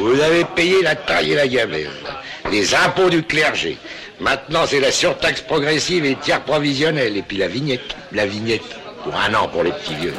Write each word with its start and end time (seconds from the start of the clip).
Vous 0.00 0.18
avez 0.18 0.46
payé 0.46 0.80
la 0.82 0.96
taille 0.96 1.32
et 1.32 1.34
la 1.34 1.46
gamelle, 1.46 1.90
les 2.50 2.74
impôts 2.74 3.10
du 3.10 3.22
clergé. 3.22 3.76
Maintenant, 4.18 4.64
c'est 4.66 4.80
la 4.80 4.90
surtaxe 4.90 5.42
progressive 5.42 6.06
et 6.06 6.16
tiers 6.16 6.42
provisionnel. 6.42 7.18
Et 7.18 7.22
puis 7.22 7.36
la 7.36 7.48
vignette. 7.48 7.94
La 8.10 8.24
vignette. 8.24 8.62
Pour 9.04 9.14
un 9.14 9.34
an 9.34 9.48
pour 9.48 9.62
les 9.62 9.72
petits 9.72 9.94
vieux. 9.96 10.14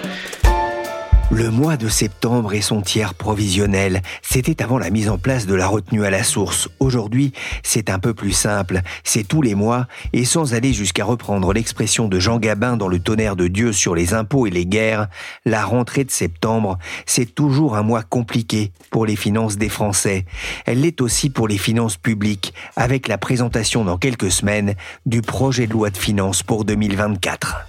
Le 1.33 1.49
mois 1.49 1.77
de 1.77 1.87
septembre 1.87 2.53
et 2.53 2.59
son 2.59 2.81
tiers 2.81 3.13
provisionnel, 3.13 4.01
c'était 4.21 4.61
avant 4.61 4.77
la 4.77 4.89
mise 4.89 5.07
en 5.07 5.17
place 5.17 5.45
de 5.45 5.55
la 5.55 5.65
retenue 5.65 6.03
à 6.03 6.09
la 6.09 6.23
source. 6.23 6.67
Aujourd'hui, 6.79 7.31
c'est 7.63 7.89
un 7.89 7.99
peu 7.99 8.13
plus 8.13 8.33
simple. 8.33 8.81
C'est 9.05 9.25
tous 9.25 9.41
les 9.41 9.55
mois, 9.55 9.87
et 10.11 10.25
sans 10.25 10.53
aller 10.53 10.73
jusqu'à 10.73 11.05
reprendre 11.05 11.53
l'expression 11.53 12.09
de 12.09 12.19
Jean 12.19 12.37
Gabin 12.37 12.75
dans 12.75 12.89
le 12.89 12.99
tonnerre 12.99 13.37
de 13.37 13.47
Dieu 13.47 13.71
sur 13.71 13.95
les 13.95 14.13
impôts 14.13 14.45
et 14.45 14.49
les 14.49 14.65
guerres, 14.65 15.07
la 15.45 15.63
rentrée 15.63 16.03
de 16.03 16.11
septembre, 16.11 16.77
c'est 17.05 17.33
toujours 17.33 17.77
un 17.77 17.83
mois 17.83 18.03
compliqué 18.03 18.73
pour 18.89 19.05
les 19.05 19.15
finances 19.15 19.57
des 19.57 19.69
Français. 19.69 20.25
Elle 20.65 20.81
l'est 20.81 20.99
aussi 20.99 21.29
pour 21.29 21.47
les 21.47 21.57
finances 21.57 21.95
publiques, 21.95 22.53
avec 22.75 23.07
la 23.07 23.17
présentation 23.17 23.85
dans 23.85 23.97
quelques 23.97 24.31
semaines 24.31 24.75
du 25.05 25.21
projet 25.21 25.65
de 25.65 25.71
loi 25.71 25.91
de 25.91 25.97
finances 25.97 26.43
pour 26.43 26.65
2024. 26.65 27.67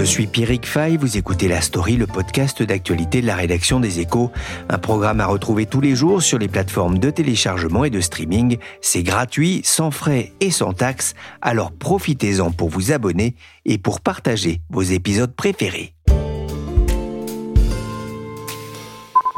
Je 0.00 0.04
suis 0.06 0.26
Pierrick 0.26 0.64
Fay, 0.64 0.96
vous 0.96 1.18
écoutez 1.18 1.46
La 1.46 1.60
Story, 1.60 1.96
le 1.96 2.06
podcast 2.06 2.62
d'actualité 2.62 3.20
de 3.20 3.26
la 3.26 3.36
rédaction 3.36 3.80
des 3.80 4.00
Échos, 4.00 4.32
un 4.70 4.78
programme 4.78 5.20
à 5.20 5.26
retrouver 5.26 5.66
tous 5.66 5.82
les 5.82 5.94
jours 5.94 6.22
sur 6.22 6.38
les 6.38 6.48
plateformes 6.48 6.96
de 6.96 7.10
téléchargement 7.10 7.84
et 7.84 7.90
de 7.90 8.00
streaming. 8.00 8.56
C'est 8.80 9.02
gratuit, 9.02 9.60
sans 9.62 9.90
frais 9.90 10.32
et 10.40 10.50
sans 10.50 10.72
taxes, 10.72 11.12
alors 11.42 11.70
profitez-en 11.70 12.50
pour 12.50 12.70
vous 12.70 12.92
abonner 12.92 13.34
et 13.66 13.76
pour 13.76 14.00
partager 14.00 14.62
vos 14.70 14.80
épisodes 14.80 15.34
préférés. 15.36 15.92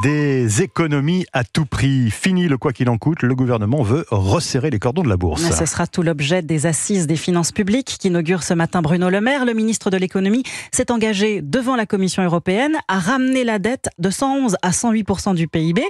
Des 0.03 0.61
économies 0.61 1.25
à 1.31 1.45
tout 1.45 1.65
prix. 1.65 2.11
Fini 2.11 2.49
le 2.49 2.57
quoi 2.57 2.73
qu'il 2.73 2.89
en 2.89 2.97
coûte. 2.97 3.21
Le 3.21 3.35
gouvernement 3.35 3.83
veut 3.83 4.05
resserrer 4.11 4.69
les 4.69 4.77
cordons 4.77 5.01
de 5.01 5.07
la 5.07 5.15
bourse. 5.15 5.49
Ce 5.49 5.65
sera 5.65 5.87
tout 5.87 6.01
l'objet 6.01 6.41
des 6.41 6.65
assises 6.65 7.07
des 7.07 7.15
finances 7.15 7.53
publiques 7.53 7.95
qu'inaugure 8.01 8.43
ce 8.43 8.53
matin 8.53 8.81
Bruno 8.81 9.09
Le 9.09 9.21
Maire. 9.21 9.45
Le 9.45 9.53
ministre 9.53 9.89
de 9.89 9.95
l'économie 9.95 10.43
s'est 10.73 10.91
engagé 10.91 11.41
devant 11.41 11.77
la 11.77 11.85
Commission 11.85 12.21
européenne 12.21 12.75
à 12.89 12.99
ramener 12.99 13.45
la 13.45 13.59
dette 13.59 13.87
de 13.97 14.09
111 14.09 14.57
à 14.61 14.71
108% 14.71 15.35
du 15.35 15.47
PIB. 15.47 15.81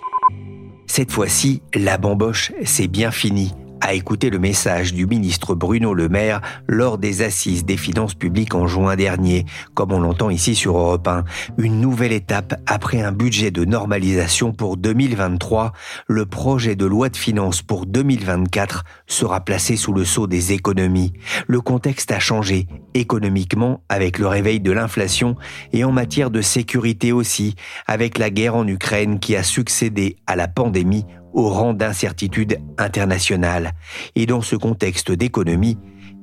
Cette 0.85 1.11
fois-ci, 1.11 1.63
la 1.73 1.97
bamboche, 1.97 2.51
c'est 2.63 2.87
bien 2.87 3.09
fini 3.09 3.51
a 3.83 3.93
écouté 3.93 4.29
le 4.29 4.39
message 4.39 4.93
du 4.93 5.05
ministre 5.05 5.55
Bruno 5.55 5.93
Le 5.93 6.07
Maire 6.07 6.39
lors 6.67 6.97
des 6.97 7.21
assises 7.21 7.65
des 7.65 7.75
finances 7.75 8.13
publiques 8.13 8.55
en 8.55 8.65
juin 8.65 8.95
dernier, 8.95 9.45
comme 9.73 9.91
on 9.91 9.99
l'entend 9.99 10.29
ici 10.29 10.55
sur 10.55 10.77
Europe 10.77 11.05
1. 11.05 11.25
Une 11.57 11.81
nouvelle 11.81 12.13
étape 12.13 12.55
après 12.65 13.01
un 13.01 13.11
budget 13.11 13.51
de 13.51 13.65
normalisation 13.65 14.53
pour 14.53 14.77
2023. 14.77 15.73
Le 16.07 16.25
projet 16.25 16.77
de 16.77 16.85
loi 16.85 17.09
de 17.09 17.17
finances 17.17 17.61
pour 17.61 17.85
2024 17.85 18.85
sera 19.05 19.41
placé 19.41 19.75
sous 19.75 19.91
le 19.91 20.05
sceau 20.05 20.27
des 20.27 20.53
économies. 20.53 21.11
Le 21.47 21.59
contexte 21.59 22.11
a 22.11 22.19
changé 22.19 22.67
économiquement 22.93 23.83
avec 23.89 24.17
le 24.17 24.27
réveil 24.27 24.61
de 24.61 24.71
l'inflation 24.71 25.35
et 25.73 25.83
en 25.83 25.91
matière 25.91 26.31
de 26.31 26.41
sécurité 26.41 27.11
aussi, 27.11 27.55
avec 27.85 28.17
la 28.17 28.29
guerre 28.29 28.55
en 28.55 28.65
Ukraine 28.65 29.19
qui 29.19 29.35
a 29.35 29.43
succédé 29.43 30.15
à 30.25 30.37
la 30.37 30.47
pandémie 30.47 31.05
au 31.33 31.49
rang 31.49 31.73
d'incertitude 31.73 32.59
internationale. 32.77 33.73
Et 34.15 34.25
dans 34.25 34.41
ce 34.41 34.55
contexte 34.55 35.11
d'économie, 35.11 35.77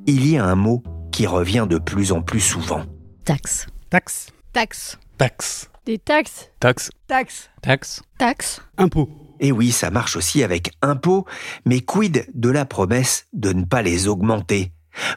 il 0.06 0.28
y 0.28 0.38
a 0.38 0.44
un 0.44 0.54
mot 0.54 0.82
qui 1.12 1.26
revient 1.26 1.66
de 1.68 1.78
plus 1.78 2.12
en 2.12 2.22
plus 2.22 2.40
souvent. 2.40 2.84
Taxe. 3.24 3.66
Taxe. 3.90 4.28
Taxe. 4.52 4.98
Taxe. 5.18 5.70
Des 5.86 5.98
taxes. 5.98 6.50
Taxe. 6.60 6.90
Taxe. 7.08 7.50
Taxe. 7.62 8.02
Taxe. 8.18 8.60
Impôt. 8.78 9.08
Et 9.40 9.52
oui, 9.52 9.70
ça 9.70 9.90
marche 9.90 10.16
aussi 10.16 10.42
avec 10.42 10.70
impôts, 10.82 11.24
mais 11.64 11.80
quid 11.80 12.26
de 12.34 12.50
la 12.50 12.66
promesse 12.66 13.26
de 13.32 13.52
ne 13.52 13.64
pas 13.64 13.82
les 13.82 14.06
augmenter? 14.06 14.72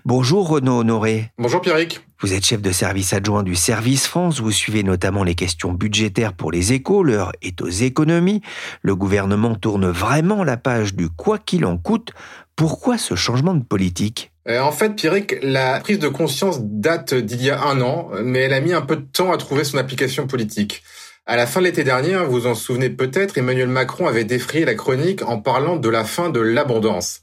Bonjour 0.06 0.48
Renaud 0.50 0.80
Honoré. 0.80 1.32
Bonjour 1.38 1.62
Pierrick. 1.62 2.02
Vous 2.22 2.34
êtes 2.34 2.46
chef 2.46 2.62
de 2.62 2.72
service 2.72 3.12
adjoint 3.12 3.44
du 3.44 3.56
Service 3.56 4.08
France, 4.08 4.40
vous 4.40 4.52
suivez 4.52 4.84
notamment 4.84 5.24
les 5.24 5.36
questions 5.36 5.74
budgétaires 5.74 6.34
pour 6.34 6.52
les 6.52 6.72
échos, 6.72 7.04
l'heure 7.04 7.34
est 7.42 7.62
aux 7.62 7.70
économies. 7.70 8.42
Le 8.82 8.96
gouvernement 8.96 9.56
tourne 9.56 9.88
vraiment 9.88 10.44
la 10.44 10.56
page 10.56 10.96
du 10.96 11.10
quoi 11.10 11.38
qu'il 11.38 11.66
en 11.66 11.78
coûte. 11.78 12.14
Pourquoi 12.56 12.98
ce 12.98 13.16
changement 13.16 13.54
de 13.54 13.64
politique? 13.64 14.32
Euh, 14.48 14.60
en 14.60 14.72
fait, 14.72 14.96
Pierrick, 14.96 15.38
la 15.42 15.80
prise 15.80 16.00
de 16.00 16.08
conscience 16.08 16.60
date 16.62 17.14
d'il 17.14 17.42
y 17.42 17.50
a 17.50 17.62
un 17.62 17.82
an, 17.82 18.10
mais 18.24 18.40
elle 18.40 18.54
a 18.54 18.62
mis 18.62 18.74
un 18.74 18.82
peu 18.82 18.96
de 18.96 19.06
temps 19.06 19.32
à 19.32 19.38
trouver 19.38 19.64
son 19.64 19.78
application 19.78 20.28
politique. 20.28 20.84
À 21.26 21.38
la 21.38 21.48
fin 21.48 21.62
de 21.62 21.66
l'été 21.66 21.86
dernier, 21.86 22.18
vous 22.18 22.42
vous 22.42 22.48
en 22.48 22.56
souvenez 22.56 22.90
peut-être, 22.90 23.38
Emmanuel 23.38 23.70
Macron 23.70 24.08
avait 24.08 24.26
défrayé 24.26 24.66
la 24.66 24.76
chronique 24.76 25.24
en 25.24 25.40
parlant 25.40 25.78
de 25.78 25.88
la 25.88 26.04
fin 26.04 26.30
de 26.30 26.42
l'abondance. 26.42 27.22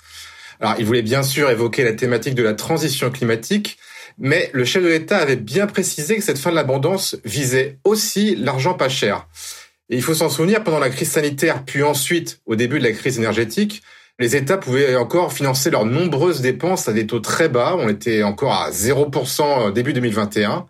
Alors, 0.60 0.75
il 0.78 0.84
voulait 0.84 1.03
bien 1.03 1.22
sûr 1.22 1.50
évoquer 1.50 1.84
la 1.84 1.94
thématique 1.94 2.34
de 2.34 2.43
la 2.43 2.53
transition 2.53 3.10
climatique, 3.10 3.78
mais 4.19 4.50
le 4.53 4.65
chef 4.65 4.82
de 4.82 4.88
l'État 4.88 5.16
avait 5.16 5.37
bien 5.37 5.66
précisé 5.66 6.16
que 6.16 6.22
cette 6.22 6.38
fin 6.38 6.50
de 6.50 6.56
l'abondance 6.56 7.16
visait 7.25 7.78
aussi 7.84 8.37
l'argent 8.37 8.75
pas 8.75 8.91
cher. 8.91 9.26
Et 9.88 9.97
il 9.97 10.03
faut 10.03 10.15
s'en 10.15 10.28
souvenir, 10.28 10.62
pendant 10.62 10.78
la 10.78 10.91
crise 10.91 11.10
sanitaire, 11.10 11.65
puis 11.65 11.82
ensuite 11.82 12.41
au 12.44 12.56
début 12.56 12.78
de 12.78 12.84
la 12.84 12.93
crise 12.93 13.19
énergétique, 13.19 13.82
les 14.19 14.37
États 14.37 14.59
pouvaient 14.59 14.97
encore 14.97 15.32
financer 15.32 15.71
leurs 15.71 15.87
nombreuses 15.87 16.43
dépenses 16.43 16.88
à 16.88 16.92
des 16.92 17.06
taux 17.06 17.21
très 17.21 17.48
bas. 17.48 17.75
On 17.78 17.88
était 17.88 18.22
encore 18.22 18.53
à 18.53 18.71
0% 18.71 19.72
début 19.72 19.94
2021. 19.94 20.66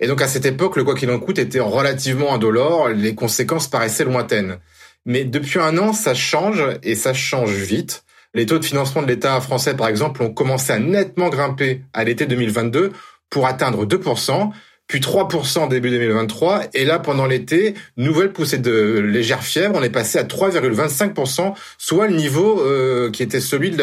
Et 0.00 0.06
donc 0.06 0.22
à 0.22 0.28
cette 0.28 0.46
époque, 0.46 0.76
le 0.76 0.84
quoi 0.84 0.94
qu'il 0.94 1.10
en 1.10 1.18
coûte 1.18 1.38
était 1.38 1.60
relativement 1.60 2.32
indolore, 2.32 2.88
les 2.88 3.14
conséquences 3.14 3.68
paraissaient 3.68 4.04
lointaines. 4.04 4.58
Mais 5.04 5.24
depuis 5.24 5.58
un 5.58 5.76
an, 5.76 5.92
ça 5.92 6.14
change 6.14 6.62
et 6.82 6.94
ça 6.94 7.12
change 7.12 7.52
vite. 7.52 8.05
Les 8.36 8.44
taux 8.44 8.58
de 8.58 8.64
financement 8.66 9.00
de 9.00 9.06
l'État 9.06 9.40
français, 9.40 9.74
par 9.74 9.88
exemple, 9.88 10.22
ont 10.22 10.30
commencé 10.30 10.70
à 10.70 10.78
nettement 10.78 11.30
grimper 11.30 11.80
à 11.94 12.04
l'été 12.04 12.26
2022 12.26 12.92
pour 13.30 13.46
atteindre 13.46 13.86
2%, 13.86 14.50
puis 14.86 15.00
3% 15.00 15.68
début 15.70 15.88
2023. 15.88 16.64
Et 16.74 16.84
là, 16.84 16.98
pendant 16.98 17.24
l'été, 17.24 17.72
nouvelle 17.96 18.34
poussée 18.34 18.58
de 18.58 18.98
légère 18.98 19.42
fièvre, 19.42 19.76
on 19.76 19.82
est 19.82 19.88
passé 19.88 20.18
à 20.18 20.24
3,25%, 20.24 21.54
soit 21.78 22.08
le 22.08 22.14
niveau 22.14 22.60
euh, 22.60 23.10
qui 23.10 23.22
était 23.22 23.40
celui 23.40 23.74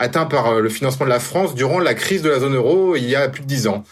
atteint 0.00 0.24
par 0.24 0.48
euh, 0.48 0.60
le 0.60 0.70
financement 0.70 1.06
de 1.06 1.10
la 1.10 1.20
France 1.20 1.54
durant 1.54 1.78
la 1.78 1.94
crise 1.94 2.22
de 2.22 2.30
la 2.30 2.40
zone 2.40 2.56
euro 2.56 2.96
il 2.96 3.08
y 3.08 3.14
a 3.14 3.28
plus 3.28 3.42
de 3.42 3.46
10 3.46 3.68
ans. 3.68 3.84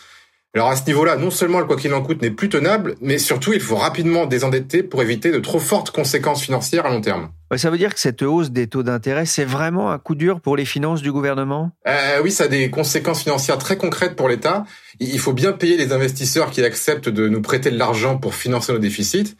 Alors 0.55 0.69
à 0.69 0.77
ce 0.77 0.85
niveau-là, 0.85 1.17
non 1.17 1.31
seulement 1.31 1.61
le 1.61 1.65
quoi 1.65 1.77
qu'il 1.77 1.95
en 1.95 2.03
coûte 2.03 2.21
n'est 2.21 2.31
plus 2.31 2.51
tenable, 2.51 2.95
mais 3.01 3.17
surtout 3.17 3.55
il 3.55 3.61
faut 3.61 3.77
rapidement 3.77 4.27
désendetter 4.27 4.83
pour 4.83 5.01
éviter 5.01 5.33
de 5.33 5.39
trop 5.39 5.59
fortes 5.59 5.91
conséquences 5.91 6.43
financières 6.43 6.85
à 6.85 6.91
long 6.91 7.01
terme. 7.01 7.31
Ça 7.57 7.71
veut 7.71 7.79
dire 7.79 7.95
que 7.95 8.01
cette 8.01 8.21
hausse 8.21 8.51
des 8.51 8.67
taux 8.67 8.83
d'intérêt, 8.83 9.25
c'est 9.25 9.47
vraiment 9.47 9.91
un 9.91 9.99
coup 9.99 10.15
dur 10.15 10.41
pour 10.43 10.57
les 10.57 10.67
finances 10.67 11.01
du 11.01 11.11
gouvernement? 11.11 11.71
Euh, 11.87 12.21
Oui, 12.23 12.31
ça 12.31 12.45
a 12.45 12.49
des 12.49 12.71
conséquences 12.71 13.23
financières 13.23 13.57
très 13.57 13.77
concrètes 13.79 14.15
pour 14.15 14.29
l'État. 14.29 14.65
Il 15.01 15.19
faut 15.19 15.33
bien 15.33 15.53
payer 15.53 15.79
les 15.79 15.93
investisseurs 15.93 16.51
qui 16.51 16.63
acceptent 16.63 17.09
de 17.09 17.29
nous 17.29 17.41
prêter 17.41 17.71
de 17.71 17.79
l'argent 17.79 18.19
pour 18.19 18.35
financer 18.35 18.75
nos 18.75 18.79
déficits. 18.79 19.37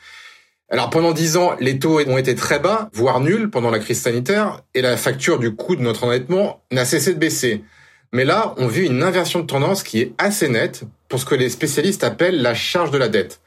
Alors 0.71 0.89
pendant 0.89 1.13
dix 1.13 1.37
ans, 1.37 1.53
les 1.61 1.79
taux 1.79 2.01
ont 2.01 2.17
été 2.17 2.35
très 2.35 2.59
bas, 2.59 2.89
voire 2.95 3.21
nuls 3.21 3.51
pendant 3.51 3.71
la 3.71 3.79
crise 3.79 4.01
sanitaire, 4.01 4.63
et 4.75 4.81
la 4.81 4.97
facture 4.97 5.39
du 5.39 5.55
coût 5.55 5.77
de 5.77 5.83
notre 5.83 6.05
endettement 6.05 6.63
n'a 6.73 6.87
cessé 6.87 7.13
de 7.13 7.19
baisser. 7.19 7.63
Mais 8.13 8.25
là, 8.25 8.55
on 8.59 8.67
vit 8.67 8.87
une 8.87 9.03
inversion 9.03 9.41
de 9.41 9.47
tendance 9.47 9.83
qui 9.83 10.01
est 10.01 10.13
assez 10.19 10.49
nette 10.49 10.85
pour 11.09 11.19
ce 11.19 11.25
que 11.25 11.35
les 11.35 11.49
spécialistes 11.49 12.05
appellent 12.05 12.43
la 12.43 12.55
charge 12.55 12.91
de 12.91 12.99
la 12.99 13.09
dette. 13.09 13.41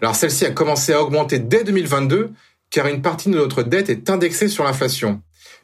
Alors 0.00 0.14
celle-ci 0.14 0.46
a 0.46 0.50
commencé 0.50 0.92
à 0.92 1.02
augmenter 1.02 1.38
dès 1.38 1.64
2022 1.64 2.30
car 2.70 2.86
une 2.86 3.02
partie 3.02 3.30
de 3.30 3.36
notre 3.36 3.62
dette 3.62 3.90
est 3.90 4.10
indexée 4.10 4.48
sur 4.48 4.64
l'inflation. 4.64 5.20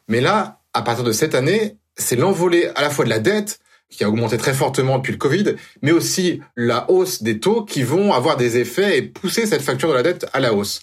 Mais 0.08 0.20
là, 0.20 0.60
à 0.74 0.82
partir 0.82 1.04
de 1.04 1.12
cette 1.12 1.34
année, 1.34 1.76
c'est 1.96 2.16
l'envolée 2.16 2.70
à 2.74 2.82
la 2.82 2.90
fois 2.90 3.04
de 3.04 3.10
la 3.10 3.18
dette 3.18 3.58
qui 3.90 4.04
a 4.04 4.08
augmenté 4.08 4.38
très 4.38 4.54
fortement 4.54 4.98
depuis 4.98 5.12
le 5.12 5.18
Covid, 5.18 5.56
mais 5.82 5.92
aussi 5.92 6.40
la 6.56 6.90
hausse 6.90 7.22
des 7.22 7.40
taux 7.40 7.64
qui 7.64 7.82
vont 7.82 8.12
avoir 8.12 8.36
des 8.36 8.56
effets 8.56 8.96
et 8.96 9.02
pousser 9.02 9.46
cette 9.46 9.60
facture 9.60 9.90
de 9.90 9.94
la 9.94 10.02
dette 10.02 10.26
à 10.32 10.40
la 10.40 10.54
hausse. 10.54 10.82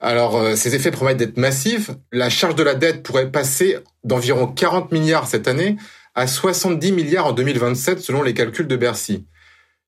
Alors, 0.00 0.36
euh, 0.36 0.54
ces 0.54 0.74
effets 0.74 0.90
promettent 0.90 1.16
d'être 1.16 1.38
massifs. 1.38 1.90
La 2.12 2.28
charge 2.28 2.54
de 2.56 2.62
la 2.62 2.74
dette 2.74 3.02
pourrait 3.02 3.30
passer 3.30 3.78
d'environ 4.02 4.46
40 4.46 4.92
milliards 4.92 5.26
cette 5.26 5.48
année 5.48 5.76
à 6.14 6.26
70 6.26 6.92
milliards 6.92 7.26
en 7.26 7.32
2027 7.32 8.00
selon 8.00 8.22
les 8.22 8.34
calculs 8.34 8.66
de 8.66 8.76
Bercy. 8.76 9.26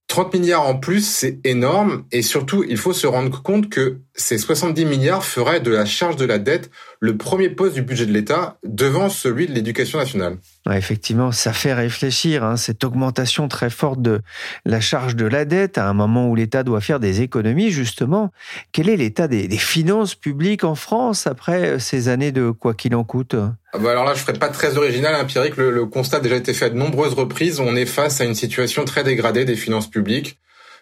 30 0.09 0.35
milliards 0.35 0.67
en 0.67 0.77
plus, 0.77 1.07
c'est 1.07 1.41
énorme. 1.45 2.05
Et 2.13 2.23
surtout, 2.23 2.65
il 2.69 2.77
faut 2.77 2.93
se 2.93 3.07
rendre 3.07 3.43
compte 3.43 3.69
que 3.69 3.99
ces 4.15 4.39
70 4.39 4.85
milliards 4.85 5.25
feraient 5.25 5.61
de 5.61 5.71
la 5.71 5.85
charge 5.85 6.17
de 6.17 6.25
la 6.25 6.39
dette 6.39 6.71
le 7.01 7.17
premier 7.17 7.51
poste 7.51 7.75
du 7.75 7.83
budget 7.83 8.07
de 8.07 8.13
l'État 8.13 8.57
devant 8.65 9.09
celui 9.09 9.47
de 9.47 9.53
l'éducation 9.53 9.99
nationale. 9.99 10.39
effectivement, 10.71 11.33
ça 11.33 11.53
fait 11.53 11.75
réfléchir, 11.75 12.45
hein, 12.45 12.57
cette 12.57 12.85
augmentation 12.85 13.49
très 13.49 13.69
forte 13.69 14.01
de 14.01 14.21
la 14.65 14.81
charge 14.81 15.17
de 15.17 15.27
la 15.27 15.45
dette 15.45 15.77
à 15.77 15.89
un 15.89 15.93
moment 15.93 16.29
où 16.29 16.37
l'État 16.37 16.63
doit 16.63 16.81
faire 16.81 17.01
des 17.01 17.21
économies, 17.21 17.71
justement. 17.71 18.31
Quel 18.73 18.89
est 18.89 18.97
l'état 18.97 19.27
des, 19.29 19.49
finances 19.57 20.15
publiques 20.15 20.65
en 20.65 20.77
France 20.77 21.27
après 21.27 21.81
ces 21.81 22.09
années 22.09 22.33
de 22.33 22.51
quoi 22.51 22.75
qu'il 22.75 22.95
en 22.95 23.05
coûte? 23.05 23.35
Ah 23.77 23.83
bah 23.83 23.91
alors 23.91 24.05
là, 24.05 24.15
je 24.15 24.21
ne 24.21 24.25
ferai 24.25 24.39
pas 24.39 24.49
très 24.49 24.79
original, 24.79 25.15
empirique. 25.15 25.57
Le, 25.57 25.71
le 25.71 25.85
constat 25.85 26.17
a 26.17 26.21
déjà 26.21 26.37
été 26.37 26.55
fait 26.55 26.67
à 26.67 26.71
de 26.71 26.77
nombreuses 26.77 27.13
reprises. 27.13 27.61
On 27.61 27.77
est 27.77 27.87
face 27.87 28.21
à 28.21 28.25
une 28.25 28.35
situation 28.35 28.85
très 28.85 29.05
dégradée 29.05 29.45
des 29.45 29.57
finances 29.57 29.91
publiques. 29.91 30.39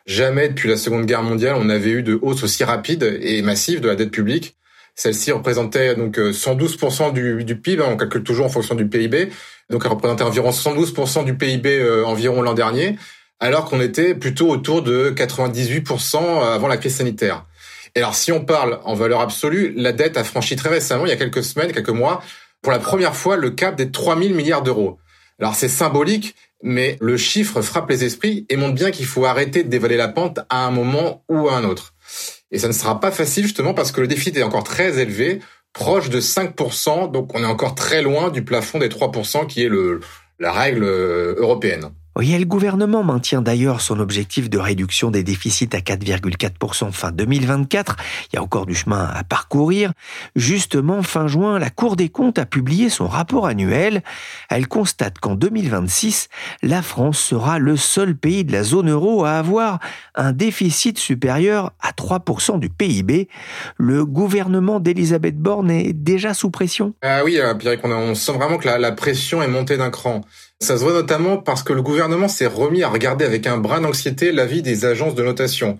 Jamais 0.06 0.48
depuis 0.48 0.68
la 0.68 0.76
Seconde 0.76 1.06
Guerre 1.06 1.22
mondiale, 1.22 1.56
on 1.58 1.68
avait 1.70 1.90
eu 1.90 2.02
de 2.02 2.18
hausse 2.20 2.44
aussi 2.44 2.62
rapide 2.62 3.18
et 3.22 3.42
massive 3.42 3.80
de 3.80 3.88
la 3.88 3.96
dette 3.96 4.10
publique. 4.10 4.56
Celle-ci 4.94 5.32
représentait 5.32 5.96
donc 5.96 6.18
112% 6.18 7.18
euh, 7.18 7.42
du, 7.42 7.56
PIB, 7.56 7.82
hein, 7.82 7.88
on 7.90 7.96
calcule 7.96 8.22
toujours 8.22 8.46
en 8.46 8.50
fonction 8.50 8.74
du 8.74 8.86
PIB. 8.86 9.30
Donc 9.70 9.82
elle 9.84 9.90
représentait 9.90 10.22
environ 10.22 10.50
112% 10.50 11.24
du 11.24 11.36
PIB 11.36 11.80
euh, 11.80 12.04
environ 12.04 12.42
l'an 12.42 12.54
dernier, 12.54 12.96
alors 13.40 13.64
qu'on 13.64 13.80
était 13.80 14.14
plutôt 14.14 14.48
autour 14.50 14.82
de 14.82 15.10
98% 15.10 16.16
avant 16.44 16.68
la 16.68 16.76
crise 16.76 16.94
sanitaire. 16.96 17.44
Et 17.96 18.00
alors 18.00 18.14
si 18.14 18.30
on 18.30 18.44
parle 18.44 18.80
en 18.84 18.94
valeur 18.94 19.20
absolue, 19.20 19.72
la 19.76 19.92
dette 19.92 20.16
a 20.16 20.24
franchi 20.24 20.54
très 20.54 20.68
récemment, 20.68 21.06
il 21.06 21.08
y 21.08 21.12
a 21.12 21.16
quelques 21.16 21.42
semaines, 21.42 21.72
quelques 21.72 21.88
mois, 21.88 22.22
pour 22.64 22.72
la 22.72 22.78
première 22.78 23.14
fois 23.14 23.36
le 23.36 23.50
cap 23.50 23.76
des 23.76 23.90
3000 23.90 24.34
milliards 24.34 24.62
d'euros. 24.62 24.98
Alors 25.38 25.54
c'est 25.54 25.68
symbolique, 25.68 26.34
mais 26.62 26.96
le 27.00 27.18
chiffre 27.18 27.60
frappe 27.60 27.90
les 27.90 28.04
esprits 28.04 28.46
et 28.48 28.56
montre 28.56 28.74
bien 28.74 28.90
qu'il 28.90 29.04
faut 29.04 29.26
arrêter 29.26 29.62
de 29.62 29.68
dévaler 29.68 29.98
la 29.98 30.08
pente 30.08 30.40
à 30.48 30.66
un 30.66 30.70
moment 30.70 31.22
ou 31.28 31.48
à 31.48 31.56
un 31.56 31.64
autre. 31.64 31.92
Et 32.50 32.58
ça 32.58 32.66
ne 32.66 32.72
sera 32.72 33.00
pas 33.00 33.10
facile 33.10 33.44
justement 33.44 33.74
parce 33.74 33.92
que 33.92 34.00
le 34.00 34.06
déficit 34.08 34.38
est 34.38 34.42
encore 34.42 34.64
très 34.64 34.98
élevé, 34.98 35.40
proche 35.74 36.08
de 36.08 36.20
5%, 36.20 37.10
donc 37.10 37.34
on 37.34 37.42
est 37.42 37.46
encore 37.46 37.74
très 37.74 38.00
loin 38.00 38.30
du 38.30 38.44
plafond 38.44 38.78
des 38.78 38.88
3% 38.88 39.46
qui 39.46 39.62
est 39.62 39.68
le, 39.68 40.00
la 40.38 40.50
règle 40.50 40.84
euh, 40.84 41.34
européenne. 41.36 41.90
Oui, 42.16 42.38
le 42.38 42.44
gouvernement 42.44 43.02
maintient 43.02 43.42
d'ailleurs 43.42 43.80
son 43.80 43.98
objectif 43.98 44.48
de 44.48 44.56
réduction 44.56 45.10
des 45.10 45.24
déficits 45.24 45.70
à 45.72 45.78
4,4% 45.78 46.92
fin 46.92 47.10
2024. 47.10 47.96
Il 48.32 48.36
y 48.36 48.38
a 48.38 48.42
encore 48.42 48.66
du 48.66 48.74
chemin 48.76 49.10
à 49.12 49.24
parcourir. 49.24 49.92
Justement, 50.36 51.02
fin 51.02 51.26
juin, 51.26 51.58
la 51.58 51.70
Cour 51.70 51.96
des 51.96 52.08
comptes 52.10 52.38
a 52.38 52.46
publié 52.46 52.88
son 52.88 53.08
rapport 53.08 53.46
annuel. 53.46 54.04
Elle 54.48 54.68
constate 54.68 55.18
qu'en 55.18 55.34
2026, 55.34 56.28
la 56.62 56.82
France 56.82 57.18
sera 57.18 57.58
le 57.58 57.76
seul 57.76 58.14
pays 58.16 58.44
de 58.44 58.52
la 58.52 58.62
zone 58.62 58.90
euro 58.90 59.24
à 59.24 59.32
avoir 59.32 59.80
un 60.14 60.30
déficit 60.30 61.00
supérieur 61.00 61.72
à 61.80 61.90
3% 61.90 62.60
du 62.60 62.70
PIB. 62.70 63.28
Le 63.76 64.06
gouvernement 64.06 64.78
d'Elisabeth 64.78 65.36
Borne 65.36 65.72
est 65.72 65.92
déjà 65.92 66.32
sous 66.32 66.50
pression? 66.50 66.94
Ah 67.02 67.24
oui, 67.24 67.40
euh, 67.40 67.54
Pierre, 67.54 67.76
on 67.82 68.14
sent 68.14 68.32
vraiment 68.32 68.58
que 68.58 68.68
la 68.68 68.92
pression 68.92 69.42
est 69.42 69.48
montée 69.48 69.76
d'un 69.76 69.90
cran. 69.90 70.20
Ça 70.64 70.78
se 70.78 70.82
voit 70.82 70.94
notamment 70.94 71.36
parce 71.36 71.62
que 71.62 71.74
le 71.74 71.82
gouvernement 71.82 72.26
s'est 72.26 72.46
remis 72.46 72.82
à 72.82 72.88
regarder 72.88 73.26
avec 73.26 73.46
un 73.46 73.58
brin 73.58 73.82
d'anxiété 73.82 74.32
l'avis 74.32 74.62
des 74.62 74.86
agences 74.86 75.14
de 75.14 75.22
notation. 75.22 75.78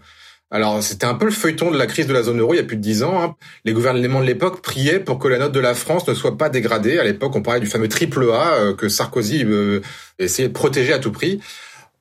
Alors, 0.51 0.83
c'était 0.83 1.07
un 1.07 1.15
peu 1.15 1.25
le 1.25 1.31
feuilleton 1.31 1.71
de 1.71 1.79
la 1.79 1.87
crise 1.87 2.07
de 2.07 2.13
la 2.13 2.23
zone 2.23 2.39
euro 2.39 2.53
il 2.53 2.59
y 2.59 2.61
a 2.61 2.65
plus 2.65 2.77
de 2.77 2.83
dix 2.83 3.03
ans. 3.03 3.23
Hein. 3.23 3.35
Les 3.65 3.73
gouvernements 3.73 4.21
de 4.21 4.27
l'époque 4.27 4.61
priaient 4.61 5.01
pour 5.01 5.19
que 5.19 5.27
la 5.27 5.39
note 5.39 5.53
de 5.53 5.61
la 5.61 5.75
France 5.75 6.07
ne 6.07 6.13
soit 6.13 6.37
pas 6.37 6.51
dégradée. 6.51 6.99
À 6.99 7.05
l'époque, 7.05 7.35
on 7.35 7.41
parlait 7.41 7.61
du 7.61 7.67
fameux 7.67 7.89
triple 7.89 8.31
A 8.31 8.57
euh, 8.57 8.75
que 8.75 8.91
Sarkozy 8.91 9.43
euh, 9.47 9.81
essayait 10.19 10.49
de 10.49 10.53
protéger 10.53 10.93
à 10.93 10.99
tout 10.99 11.13
prix. 11.13 11.41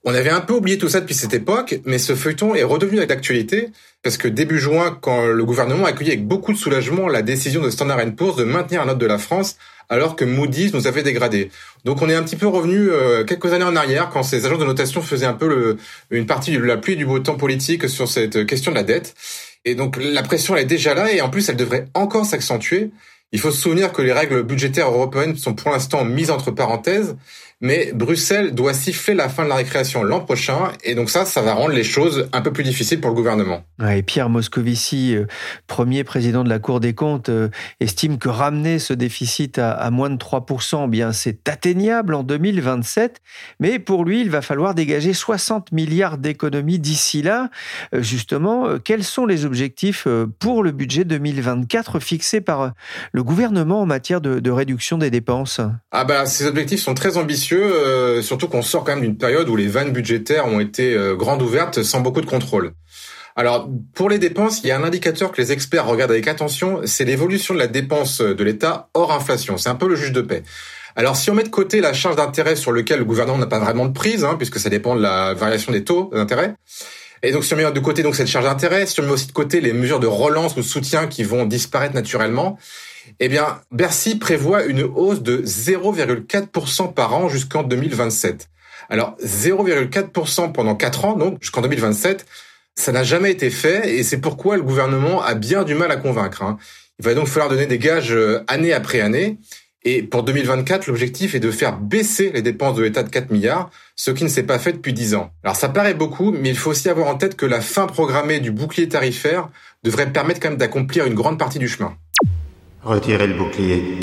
On 0.05 0.13
avait 0.13 0.29
un 0.29 0.41
peu 0.41 0.53
oublié 0.53 0.77
tout 0.77 0.89
ça 0.89 0.99
depuis 0.99 1.15
cette 1.15 1.33
époque, 1.33 1.79
mais 1.85 1.97
ce 1.97 2.13
feuilleton 2.13 2.55
est 2.55 2.63
redevenu 2.63 3.05
d'actualité 3.05 3.69
parce 4.01 4.17
que 4.17 4.27
début 4.27 4.59
juin, 4.59 4.97
quand 4.99 5.27
le 5.27 5.45
gouvernement 5.45 5.85
a 5.85 5.89
accueilli 5.89 6.11
avec 6.11 6.27
beaucoup 6.27 6.51
de 6.51 6.57
soulagement 6.57 7.07
la 7.07 7.21
décision 7.21 7.61
de 7.61 7.69
Standard 7.69 7.99
Poor's 8.17 8.35
de 8.35 8.43
maintenir 8.43 8.81
la 8.81 8.87
note 8.87 8.97
de 8.97 9.05
la 9.05 9.17
France 9.17 9.55
alors 9.87 10.17
que 10.17 10.25
Moody's 10.25 10.73
nous 10.73 10.87
avait 10.87 11.03
dégradé. 11.03 11.51
Donc 11.85 12.01
on 12.01 12.09
est 12.09 12.15
un 12.15 12.23
petit 12.23 12.35
peu 12.35 12.47
revenu 12.47 12.89
euh, 12.89 13.23
quelques 13.23 13.53
années 13.53 13.63
en 13.63 13.77
arrière 13.77 14.09
quand 14.09 14.23
ces 14.23 14.45
agences 14.45 14.59
de 14.59 14.65
notation 14.65 15.01
faisaient 15.01 15.25
un 15.25 15.33
peu 15.33 15.47
le, 15.47 15.77
une 16.11 16.25
partie 16.25 16.51
de 16.51 16.59
la 16.59 16.75
pluie 16.75 16.97
du 16.97 17.05
beau 17.05 17.19
temps 17.19 17.35
politique 17.35 17.87
sur 17.87 18.09
cette 18.09 18.45
question 18.45 18.71
de 18.71 18.75
la 18.75 18.83
dette. 18.83 19.15
Et 19.63 19.73
donc 19.73 19.97
la 20.01 20.23
pression 20.23 20.55
elle 20.55 20.63
est 20.63 20.65
déjà 20.65 20.93
là 20.93 21.13
et 21.13 21.21
en 21.21 21.29
plus 21.29 21.47
elle 21.47 21.55
devrait 21.55 21.87
encore 21.93 22.25
s'accentuer. 22.25 22.91
Il 23.31 23.39
faut 23.39 23.51
se 23.51 23.61
souvenir 23.61 23.93
que 23.93 24.01
les 24.01 24.11
règles 24.11 24.43
budgétaires 24.43 24.89
européennes 24.89 25.37
sont 25.37 25.53
pour 25.53 25.71
l'instant 25.71 26.03
mises 26.03 26.29
entre 26.29 26.51
parenthèses 26.51 27.15
mais 27.63 27.93
Bruxelles 27.93 28.53
doit 28.53 28.73
siffler 28.73 29.13
la 29.13 29.29
fin 29.29 29.45
de 29.45 29.49
la 29.49 29.55
récréation 29.55 30.03
l'an 30.03 30.19
prochain, 30.19 30.73
et 30.83 30.95
donc 30.95 31.09
ça, 31.09 31.23
ça 31.23 31.41
va 31.41 31.53
rendre 31.53 31.73
les 31.73 31.85
choses 31.85 32.27
un 32.33 32.41
peu 32.41 32.51
plus 32.51 32.65
difficiles 32.65 32.99
pour 32.99 33.09
le 33.09 33.15
gouvernement. 33.15 33.63
et 33.89 34.03
Pierre 34.03 34.29
Moscovici, 34.29 35.15
euh, 35.15 35.25
premier 35.65 36.03
président 36.03 36.43
de 36.43 36.49
la 36.49 36.59
Cour 36.59 36.81
des 36.81 36.93
comptes, 36.93 37.29
euh, 37.29 37.47
estime 37.79 38.17
que 38.17 38.27
ramener 38.27 38.79
ce 38.79 38.91
déficit 38.91 39.59
à, 39.59 39.89
moins 39.91 40.09
de 40.09 40.17
3%, 40.17 40.83
eh 40.85 40.87
bien 40.89 41.13
c'est 41.13 41.47
atteignable 41.47 42.15
en 42.15 42.23
2027, 42.23 43.21
mais 43.61 43.79
pour 43.79 44.03
lui, 44.03 44.19
il 44.19 44.29
va 44.29 44.41
falloir 44.41 44.75
dégager 44.75 45.13
60 45.13 45.71
milliards 45.71 46.17
d'économies 46.17 46.79
d'ici 46.79 47.21
là. 47.21 47.49
Euh, 47.95 48.01
justement, 48.01 48.77
quels 48.83 49.05
sont 49.05 49.25
les 49.25 49.45
objectifs 49.45 50.05
pour 50.39 50.63
le 50.63 50.71
budget 50.71 51.05
2024 51.05 52.01
fixés 52.01 52.41
par 52.41 52.73
le 53.13 53.23
gouvernement 53.23 53.79
en 53.79 53.85
matière 53.85 54.19
de, 54.19 54.41
de 54.41 54.51
réduction 54.51 54.97
des 54.97 55.09
dépenses? 55.09 55.61
Ah 55.93 56.03
bah, 56.03 56.25
ces 56.25 56.45
objectifs 56.45 56.81
sont 56.81 56.93
très 56.93 57.15
ambitieux 57.15 57.52
euh, 57.55 58.21
surtout 58.21 58.47
qu'on 58.47 58.61
sort 58.61 58.83
quand 58.83 58.93
même 58.93 59.03
d'une 59.03 59.17
période 59.17 59.49
où 59.49 59.55
les 59.55 59.67
vannes 59.67 59.91
budgétaires 59.91 60.47
ont 60.47 60.59
été 60.59 60.93
euh, 60.93 61.15
grandes 61.15 61.41
ouvertes 61.41 61.83
sans 61.83 62.01
beaucoup 62.01 62.21
de 62.21 62.25
contrôle. 62.25 62.73
Alors, 63.35 63.67
pour 63.95 64.09
les 64.09 64.19
dépenses, 64.19 64.61
il 64.63 64.67
y 64.67 64.71
a 64.71 64.77
un 64.77 64.83
indicateur 64.83 65.31
que 65.31 65.41
les 65.41 65.51
experts 65.51 65.87
regardent 65.87 66.11
avec 66.11 66.27
attention, 66.27 66.81
c'est 66.85 67.03
l'évolution 67.03 67.55
de 67.55 67.59
la 67.59 67.67
dépense 67.67 68.21
de 68.21 68.43
l'État 68.43 68.89
hors 68.93 69.11
inflation. 69.11 69.57
C'est 69.57 69.69
un 69.69 69.75
peu 69.75 69.87
le 69.87 69.95
juge 69.95 70.11
de 70.11 70.21
paix. 70.21 70.43
Alors, 70.95 71.15
si 71.15 71.31
on 71.31 71.33
met 71.33 71.43
de 71.43 71.49
côté 71.49 71.81
la 71.81 71.93
charge 71.93 72.15
d'intérêt 72.17 72.55
sur 72.55 72.71
lequel 72.71 72.99
le 72.99 73.05
gouvernement 73.05 73.39
n'a 73.39 73.47
pas 73.47 73.57
vraiment 73.57 73.87
de 73.87 73.93
prise, 73.93 74.23
hein, 74.23 74.35
puisque 74.37 74.59
ça 74.59 74.69
dépend 74.69 74.95
de 74.95 75.01
la 75.01 75.33
variation 75.33 75.71
des 75.71 75.83
taux 75.83 76.11
d'intérêt, 76.13 76.53
et 77.23 77.31
donc 77.31 77.45
si 77.45 77.53
on 77.53 77.57
met 77.57 77.71
de 77.71 77.79
côté 77.79 78.03
donc 78.03 78.15
cette 78.15 78.27
charge 78.27 78.45
d'intérêt, 78.45 78.85
si 78.85 78.99
on 78.99 79.03
met 79.03 79.11
aussi 79.11 79.27
de 79.27 79.31
côté 79.31 79.61
les 79.61 79.71
mesures 79.71 80.01
de 80.01 80.07
relance 80.07 80.53
ou 80.53 80.59
de 80.59 80.65
soutien 80.65 81.07
qui 81.07 81.23
vont 81.23 81.45
disparaître 81.45 81.95
naturellement, 81.95 82.59
eh 83.19 83.29
bien, 83.29 83.61
Bercy 83.71 84.17
prévoit 84.17 84.65
une 84.65 84.83
hausse 84.83 85.21
de 85.21 85.41
0,4% 85.43 86.93
par 86.93 87.13
an 87.15 87.29
jusqu'en 87.29 87.63
2027. 87.63 88.49
Alors, 88.89 89.15
0,4% 89.23 90.51
pendant 90.51 90.75
4 90.75 91.05
ans, 91.05 91.15
donc 91.15 91.37
jusqu'en 91.41 91.61
2027, 91.61 92.25
ça 92.75 92.91
n'a 92.91 93.03
jamais 93.03 93.31
été 93.31 93.49
fait 93.49 93.95
et 93.95 94.03
c'est 94.03 94.17
pourquoi 94.17 94.57
le 94.57 94.63
gouvernement 94.63 95.21
a 95.21 95.35
bien 95.35 95.63
du 95.63 95.75
mal 95.75 95.91
à 95.91 95.95
convaincre. 95.95 96.43
Hein. 96.43 96.57
Il 96.99 97.05
va 97.05 97.13
donc 97.13 97.27
falloir 97.27 97.49
donner 97.49 97.65
des 97.65 97.79
gages 97.79 98.11
euh, 98.11 98.43
année 98.47 98.73
après 98.73 99.01
année. 99.01 99.37
Et 99.85 100.01
pour 100.01 100.23
2024, 100.23 100.87
l'objectif 100.87 101.35
est 101.35 101.41
de 101.41 101.51
faire 101.51 101.77
baisser 101.77 102.31
les 102.31 102.41
dépenses 102.41 102.75
de 102.75 102.83
l'État 102.83 103.03
de 103.03 103.09
4 103.09 103.31
milliards, 103.31 103.69
ce 103.97 104.11
qui 104.11 104.23
ne 104.23 104.29
s'est 104.29 104.43
pas 104.43 104.57
fait 104.57 104.71
depuis 104.71 104.93
10 104.93 105.15
ans. 105.15 105.31
Alors 105.43 105.57
ça 105.57 105.67
paraît 105.67 105.93
beaucoup, 105.93 106.31
mais 106.31 106.49
il 106.49 106.57
faut 106.57 106.71
aussi 106.71 106.87
avoir 106.87 107.07
en 107.07 107.15
tête 107.15 107.35
que 107.35 107.45
la 107.45 107.59
fin 107.59 107.85
programmée 107.85 108.39
du 108.39 108.51
bouclier 108.51 108.87
tarifaire 108.87 109.49
devrait 109.83 110.11
permettre 110.11 110.39
quand 110.39 110.49
même 110.49 110.57
d'accomplir 110.57 111.05
une 111.05 111.15
grande 111.15 111.37
partie 111.37 111.59
du 111.59 111.67
chemin. 111.67 111.97
Retirez 112.85 113.27
le 113.27 113.35
bouclier. 113.35 113.99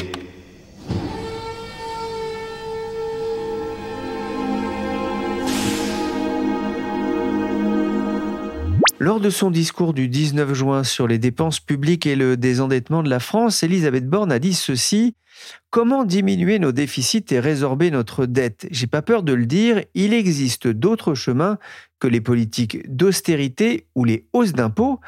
Lors 8.98 9.20
de 9.20 9.28
son 9.28 9.50
discours 9.50 9.92
du 9.92 10.08
19 10.08 10.54
juin 10.54 10.82
sur 10.82 11.06
les 11.06 11.18
dépenses 11.18 11.60
publiques 11.60 12.06
et 12.06 12.16
le 12.16 12.38
désendettement 12.38 13.02
de 13.02 13.10
la 13.10 13.20
France, 13.20 13.62
Elisabeth 13.62 14.08
Borne 14.08 14.32
a 14.32 14.38
dit 14.38 14.54
ceci 14.54 15.14
Comment 15.68 16.04
diminuer 16.04 16.58
nos 16.58 16.72
déficits 16.72 17.24
et 17.30 17.40
résorber 17.40 17.90
notre 17.90 18.24
dette? 18.24 18.66
J'ai 18.70 18.86
pas 18.86 19.02
peur 19.02 19.22
de 19.22 19.34
le 19.34 19.44
dire, 19.44 19.84
il 19.94 20.14
existe 20.14 20.68
d'autres 20.68 21.14
chemins 21.14 21.58
que 21.98 22.08
les 22.08 22.20
politiques 22.22 22.78
d'austérité 22.88 23.86
ou 23.94 24.04
les 24.04 24.26
hausses 24.32 24.52
d'impôts. 24.52 25.00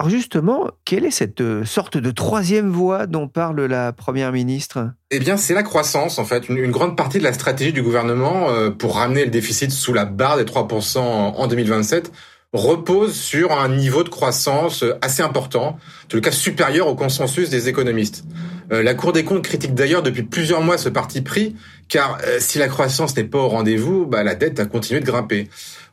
Alors 0.00 0.10
justement, 0.10 0.70
quelle 0.84 1.04
est 1.04 1.10
cette 1.10 1.40
euh, 1.40 1.64
sorte 1.64 1.96
de 1.96 2.12
troisième 2.12 2.70
voie 2.70 3.08
dont 3.08 3.26
parle 3.26 3.62
la 3.62 3.92
Première 3.92 4.30
ministre? 4.30 4.92
Eh 5.10 5.18
bien, 5.18 5.36
c'est 5.36 5.54
la 5.54 5.64
croissance, 5.64 6.20
en 6.20 6.24
fait. 6.24 6.48
Une, 6.48 6.70
grande 6.70 6.96
partie 6.96 7.18
de 7.18 7.24
la 7.24 7.32
stratégie 7.32 7.72
du 7.72 7.82
gouvernement 7.82 8.48
euh, 8.48 8.70
pour 8.70 8.94
ramener 8.94 9.24
le 9.24 9.30
déficit 9.32 9.72
sous 9.72 9.92
la 9.92 10.04
barre 10.04 10.36
des 10.36 10.44
3% 10.44 11.00
en 11.00 11.46
2027 11.48 12.12
repose 12.52 13.12
sur 13.12 13.50
un 13.50 13.68
niveau 13.68 14.04
de 14.04 14.08
croissance 14.08 14.84
euh, 14.84 14.96
assez 15.02 15.22
important, 15.22 15.66
en 15.70 16.08
tout 16.08 16.20
cas 16.20 16.30
supérieur 16.30 16.86
au 16.86 16.94
consensus 16.94 17.50
des 17.50 17.68
économistes. 17.68 18.22
la 18.70 18.94
Cour 18.94 19.12
des 19.12 19.24
comptes 19.24 19.42
critique 19.42 19.74
d'ailleurs 19.74 20.02
depuis 20.02 20.22
plusieurs 20.22 20.62
mois 20.62 20.78
ce 20.78 20.88
parti 20.88 21.22
pris, 21.22 21.56
car 21.88 22.18
si 22.38 22.58
la 22.58 22.68
croissance 22.68 23.16
n'est 23.16 23.24
pas 23.24 23.38
au 23.38 23.48
rendez-vous, 23.48 24.06
bah, 24.06 24.22
la 24.22 24.34
dette 24.34 24.60
a 24.60 24.66
continué 24.66 25.00
de 25.00 25.06
grimper. 25.06 25.48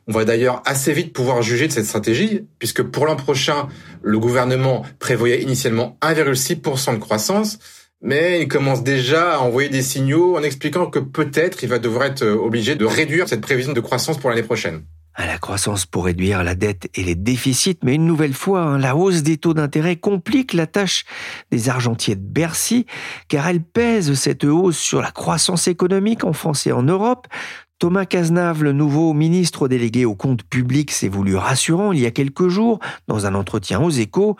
On 0.08 0.12
va 0.12 0.24
d'ailleurs 0.24 0.62
assez 0.66 0.92
vite 0.92 1.12
pouvoir 1.12 1.42
juger 1.42 1.66
de 1.66 1.72
cette 1.72 1.84
stratégie, 1.84 2.46
puisque 2.60 2.82
pour 2.82 3.06
l'an 3.06 3.16
prochain, 3.16 3.66
le 4.02 4.20
gouvernement 4.20 4.84
prévoyait 5.00 5.42
initialement 5.42 5.98
1,6% 6.00 6.94
de 6.94 6.98
croissance, 6.98 7.58
mais 8.00 8.40
il 8.40 8.46
commence 8.46 8.84
déjà 8.84 9.34
à 9.34 9.38
envoyer 9.40 9.68
des 9.68 9.82
signaux 9.82 10.36
en 10.36 10.44
expliquant 10.44 10.86
que 10.86 11.00
peut-être 11.00 11.64
il 11.64 11.68
va 11.68 11.80
devoir 11.80 12.04
être 12.04 12.24
obligé 12.24 12.76
de 12.76 12.84
réduire 12.84 13.28
cette 13.28 13.40
prévision 13.40 13.72
de 13.72 13.80
croissance 13.80 14.18
pour 14.18 14.30
l'année 14.30 14.44
prochaine. 14.44 14.82
À 15.18 15.26
la 15.26 15.38
croissance 15.38 15.86
pour 15.86 16.04
réduire 16.04 16.44
la 16.44 16.54
dette 16.54 16.90
et 16.94 17.02
les 17.02 17.14
déficits, 17.14 17.78
mais 17.82 17.94
une 17.94 18.04
nouvelle 18.04 18.34
fois, 18.34 18.60
hein, 18.60 18.78
la 18.78 18.94
hausse 18.94 19.22
des 19.22 19.38
taux 19.38 19.54
d'intérêt 19.54 19.96
complique 19.96 20.52
la 20.52 20.66
tâche 20.66 21.06
des 21.50 21.70
argentiers 21.70 22.16
de 22.16 22.20
Bercy, 22.20 22.84
car 23.28 23.48
elle 23.48 23.62
pèse 23.62 24.12
cette 24.12 24.44
hausse 24.44 24.76
sur 24.76 25.00
la 25.00 25.10
croissance 25.10 25.68
économique 25.68 26.22
en 26.22 26.34
France 26.34 26.66
et 26.66 26.72
en 26.72 26.82
Europe, 26.82 27.28
Thomas 27.78 28.06
Cazenave, 28.06 28.64
le 28.64 28.72
nouveau 28.72 29.12
ministre 29.12 29.68
délégué 29.68 30.06
au 30.06 30.14
compte 30.14 30.42
public, 30.44 30.90
s'est 30.90 31.10
voulu 31.10 31.36
rassurant 31.36 31.92
il 31.92 32.00
y 32.00 32.06
a 32.06 32.10
quelques 32.10 32.48
jours 32.48 32.78
dans 33.06 33.26
un 33.26 33.34
entretien 33.34 33.82
aux 33.82 33.90
échos. 33.90 34.38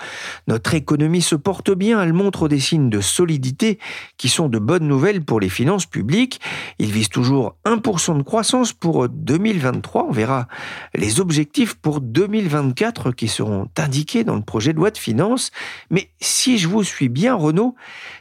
Notre 0.48 0.72
économie 0.72 1.20
se 1.20 1.34
porte 1.34 1.70
bien, 1.70 2.02
elle 2.02 2.14
montre 2.14 2.48
des 2.48 2.60
signes 2.60 2.88
de 2.88 3.02
solidité 3.02 3.78
qui 4.16 4.30
sont 4.30 4.48
de 4.48 4.58
bonnes 4.58 4.88
nouvelles 4.88 5.22
pour 5.22 5.38
les 5.38 5.50
finances 5.50 5.84
publiques. 5.84 6.40
Il 6.78 6.90
vise 6.90 7.10
toujours 7.10 7.56
1% 7.66 8.16
de 8.16 8.22
croissance 8.22 8.72
pour 8.72 9.06
2023. 9.06 10.06
On 10.08 10.12
verra 10.12 10.48
les 10.94 11.20
objectifs 11.20 11.74
pour 11.74 12.00
2024 12.00 13.12
qui 13.12 13.28
seront 13.28 13.68
indiqués 13.76 14.24
dans 14.24 14.36
le 14.36 14.42
projet 14.44 14.72
de 14.72 14.78
loi 14.78 14.90
de 14.90 14.96
finances. 14.96 15.50
Mais 15.90 16.10
si 16.22 16.56
je 16.56 16.68
vous 16.68 16.82
suis 16.82 17.10
bien, 17.10 17.34
Renaud, 17.34 17.74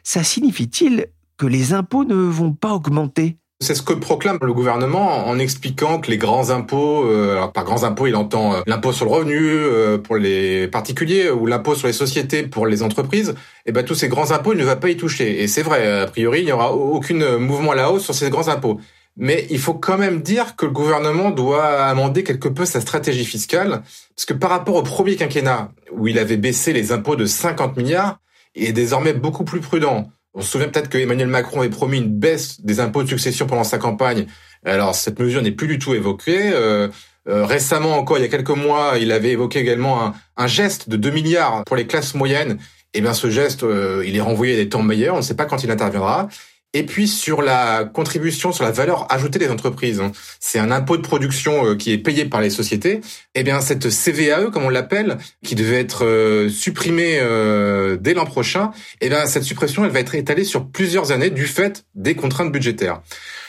ça 0.03 0.25
signifie-t-il 0.25 1.07
que 1.37 1.45
les 1.45 1.71
impôts 1.71 2.03
ne 2.03 2.15
vont 2.15 2.51
pas 2.51 2.73
augmenter? 2.73 3.37
C'est 3.61 3.73
ce 3.73 3.81
que 3.81 3.93
proclame 3.93 4.37
le 4.41 4.53
gouvernement 4.53 5.27
en 5.27 5.39
expliquant 5.39 5.99
que 5.99 6.11
les 6.11 6.17
grands 6.17 6.49
impôts, 6.49 7.05
euh, 7.05 7.37
alors 7.37 7.53
par 7.53 7.63
grands 7.63 7.83
impôts, 7.83 8.05
il 8.05 8.15
entend 8.15 8.53
euh, 8.53 8.61
l'impôt 8.67 8.91
sur 8.91 9.05
le 9.05 9.11
revenu 9.11 9.37
euh, 9.39 9.97
pour 9.97 10.17
les 10.17 10.67
particuliers 10.67 11.29
ou 11.29 11.45
l'impôt 11.45 11.73
sur 11.73 11.87
les 11.87 11.93
sociétés 11.93 12.43
pour 12.43 12.67
les 12.67 12.83
entreprises. 12.83 13.29
Et 13.29 13.69
eh 13.69 13.71
ben 13.71 13.83
tous 13.83 13.95
ces 13.95 14.09
grands 14.09 14.31
impôts, 14.31 14.53
il 14.53 14.59
ne 14.59 14.65
va 14.65 14.75
pas 14.75 14.89
y 14.89 14.97
toucher. 14.97 15.41
Et 15.41 15.47
c'est 15.47 15.61
vrai, 15.63 16.01
a 16.01 16.07
priori, 16.07 16.41
il 16.41 16.45
n'y 16.45 16.51
aura 16.51 16.73
aucun 16.73 17.37
mouvement 17.37 17.71
à 17.71 17.75
la 17.75 17.91
hausse 17.91 18.03
sur 18.03 18.13
ces 18.13 18.29
grands 18.29 18.49
impôts. 18.49 18.79
Mais 19.17 19.47
il 19.49 19.59
faut 19.59 19.73
quand 19.73 19.97
même 19.97 20.21
dire 20.21 20.57
que 20.57 20.65
le 20.65 20.73
gouvernement 20.73 21.31
doit 21.31 21.85
amender 21.85 22.23
quelque 22.23 22.49
peu 22.49 22.65
sa 22.65 22.81
stratégie 22.81 23.23
fiscale, 23.23 23.81
parce 24.15 24.25
que 24.25 24.33
par 24.33 24.49
rapport 24.49 24.75
au 24.75 24.83
premier 24.83 25.15
quinquennat, 25.15 25.71
où 25.93 26.07
il 26.07 26.19
avait 26.19 26.35
baissé 26.35 26.73
les 26.73 26.91
impôts 26.91 27.15
de 27.15 27.25
50 27.25 27.77
milliards, 27.77 28.19
il 28.55 28.65
est 28.65 28.73
désormais 28.73 29.13
beaucoup 29.13 29.45
plus 29.45 29.61
prudent. 29.61 30.09
On 30.35 30.41
se 30.41 30.51
souvient 30.51 30.67
peut-être 30.67 30.89
que 30.89 30.97
Emmanuel 30.97 31.29
Macron 31.29 31.61
avait 31.61 31.69
promis 31.69 31.97
une 31.97 32.09
baisse 32.09 32.59
des 32.59 32.81
impôts 32.81 33.03
de 33.03 33.07
succession 33.07 33.47
pendant 33.47 33.63
sa 33.63 33.77
campagne. 33.77 34.27
Alors 34.65 34.93
cette 34.93 35.17
mesure 35.17 35.41
n'est 35.41 35.51
plus 35.51 35.67
du 35.67 35.79
tout 35.79 35.93
évoquée. 35.93 36.51
Euh, 36.53 36.89
euh, 37.27 37.45
récemment 37.45 37.97
encore, 37.97 38.17
il 38.17 38.21
y 38.21 38.25
a 38.25 38.27
quelques 38.27 38.49
mois, 38.49 38.95
il 38.99 39.13
avait 39.13 39.31
évoqué 39.31 39.59
également 39.59 40.13
un, 40.35 40.47
geste 40.47 40.89
de 40.89 40.97
2 40.97 41.09
milliards 41.09 41.63
pour 41.63 41.77
les 41.77 41.87
classes 41.87 42.13
moyennes. 42.13 42.59
Eh 42.93 43.01
bien, 43.01 43.13
ce 43.13 43.29
geste, 43.29 43.63
euh, 43.63 44.03
il 44.05 44.15
est 44.15 44.21
renvoyé 44.21 44.55
des 44.55 44.69
temps 44.69 44.83
meilleurs. 44.83 45.15
On 45.15 45.19
ne 45.19 45.23
sait 45.23 45.35
pas 45.35 45.45
quand 45.45 45.63
il 45.63 45.71
interviendra. 45.71 46.27
Et 46.75 46.83
puis 46.83 47.07
sur 47.07 47.41
la 47.41 47.85
contribution 47.85 48.51
sur 48.51 48.65
la 48.65 48.71
valeur 48.71 49.09
ajoutée 49.09 49.39
des 49.39 49.49
entreprises, 49.49 50.01
hein. 50.01 50.11
c'est 50.41 50.59
un 50.59 50.71
impôt 50.71 50.97
de 50.97 51.01
production 51.01 51.67
euh, 51.67 51.75
qui 51.75 51.93
est 51.93 51.97
payé 51.97 52.25
par 52.25 52.41
les 52.41 52.49
sociétés. 52.49 52.99
Eh 53.33 53.43
bien 53.43 53.61
cette 53.61 53.89
CVAE, 53.89 54.51
comme 54.51 54.65
on 54.65 54.69
l'appelle, 54.69 55.17
qui 55.41 55.55
devait 55.55 55.79
être 55.79 56.03
euh, 56.03 56.49
supprimée 56.49 57.17
euh, 57.21 57.95
dès 57.95 58.13
l'an 58.13 58.25
prochain, 58.25 58.71
eh 58.99 59.07
bien 59.07 59.25
cette 59.25 59.43
suppression, 59.43 59.85
elle 59.85 59.91
va 59.91 60.01
être 60.01 60.15
étalée 60.15 60.43
sur 60.43 60.67
plusieurs 60.67 61.13
années 61.13 61.29
du 61.29 61.45
fait 61.45 61.85
des 61.95 62.13
contraintes 62.13 62.51
budgétaires. 62.51 63.01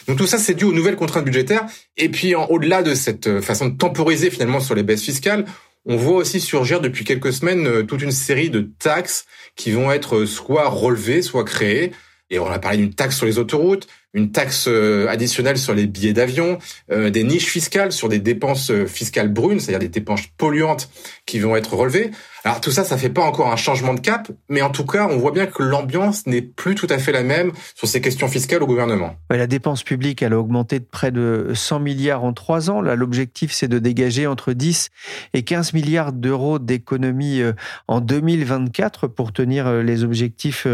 Donc 0.07 0.19
tout 0.19 0.27
ça, 0.29 0.39
c'est 0.39 0.55
dû 0.55 0.63
aux 0.63 0.73
nouvelles 0.73 0.95
contraintes 0.95 1.25
budgétaires. 1.25 1.67
Et 1.97 2.09
puis 2.09 2.37
au-delà 2.37 2.85
de 2.85 2.95
cette 2.95 3.41
façon 3.41 3.67
de 3.67 3.77
temporiser 3.77 4.31
finalement 4.31 4.61
sur 4.61 4.77
les 4.77 4.85
baisses 4.85 5.03
fiscales, 5.03 5.47
on 5.85 5.97
voit 5.97 6.19
aussi 6.19 6.39
surgir 6.39 6.81
depuis 6.81 7.05
quelques 7.05 7.33
semaines 7.33 7.85
toute 7.87 8.03
une 8.03 8.13
série 8.13 8.51
de 8.51 8.71
taxes 8.79 9.25
qui 9.57 9.73
vont 9.73 9.91
être 9.91 10.27
soit 10.27 10.69
relevées, 10.69 11.23
soit 11.23 11.45
créées. 11.45 11.91
Et 12.31 12.39
on 12.39 12.47
a 12.47 12.59
parlé 12.59 12.79
d'une 12.79 12.93
taxe 12.93 13.17
sur 13.17 13.27
les 13.27 13.39
autoroutes, 13.39 13.87
une 14.13 14.33
taxe 14.33 14.67
euh, 14.67 15.07
additionnelle 15.09 15.59
sur 15.59 15.75
les 15.75 15.87
billets 15.87 16.13
d'avion, 16.13 16.59
euh, 16.91 17.11
des 17.11 17.23
niches 17.23 17.47
fiscales 17.47 17.93
sur 17.93 18.09
des 18.09 18.19
dépenses 18.19 18.71
euh, 18.71 18.87
fiscales 18.87 19.29
brunes, 19.29 19.61
c'est-à-dire 19.61 19.79
des 19.79 19.89
dépenses 19.89 20.23
polluantes 20.37 20.89
qui 21.25 21.39
vont 21.39 21.55
être 21.55 21.75
relevées. 21.75 22.11
Alors 22.47 22.61
tout 22.61 22.71
ça, 22.71 22.85
ça 22.85 22.97
fait 22.97 23.11
pas 23.11 23.25
encore 23.25 23.51
un 23.51 23.57
changement 23.57 23.93
de 23.93 23.99
cap, 23.99 24.29
mais 24.49 24.63
en 24.63 24.71
tout 24.71 24.87
cas, 24.87 25.09
on 25.11 25.17
voit 25.17 25.33
bien 25.33 25.47
que 25.47 25.65
l'ambiance 25.65 26.29
n'est 26.29 26.43
plus 26.43 26.77
tout 26.77 26.87
à 26.89 26.99
fait 26.99 27.11
la 27.11 27.25
même 27.25 27.51
sur 27.75 27.89
ces 27.89 28.01
questions 28.01 28.29
fiscales 28.29 28.63
au 28.63 28.69
gouvernement. 28.69 29.17
la 29.31 29.49
dépense 29.49 29.83
publique, 29.83 30.23
elle 30.23 30.33
a 30.33 30.39
augmenté 30.39 30.79
de 30.79 30.85
près 30.85 31.11
de 31.11 31.51
100 31.53 31.81
milliards 31.81 32.23
en 32.23 32.33
trois 32.33 32.71
ans. 32.71 32.81
Là, 32.81 32.95
l'objectif, 32.95 33.51
c'est 33.51 33.67
de 33.67 33.81
dégager 33.81 34.29
entre 34.29 34.53
10 34.53 34.91
et 35.35 35.43
15 35.43 35.73
milliards 35.73 36.13
d'euros 36.13 36.61
d'économies 36.61 37.43
en 37.89 38.01
2024 38.01 39.09
pour 39.09 39.33
tenir 39.33 39.83
les 39.83 40.05
objectifs 40.05 40.69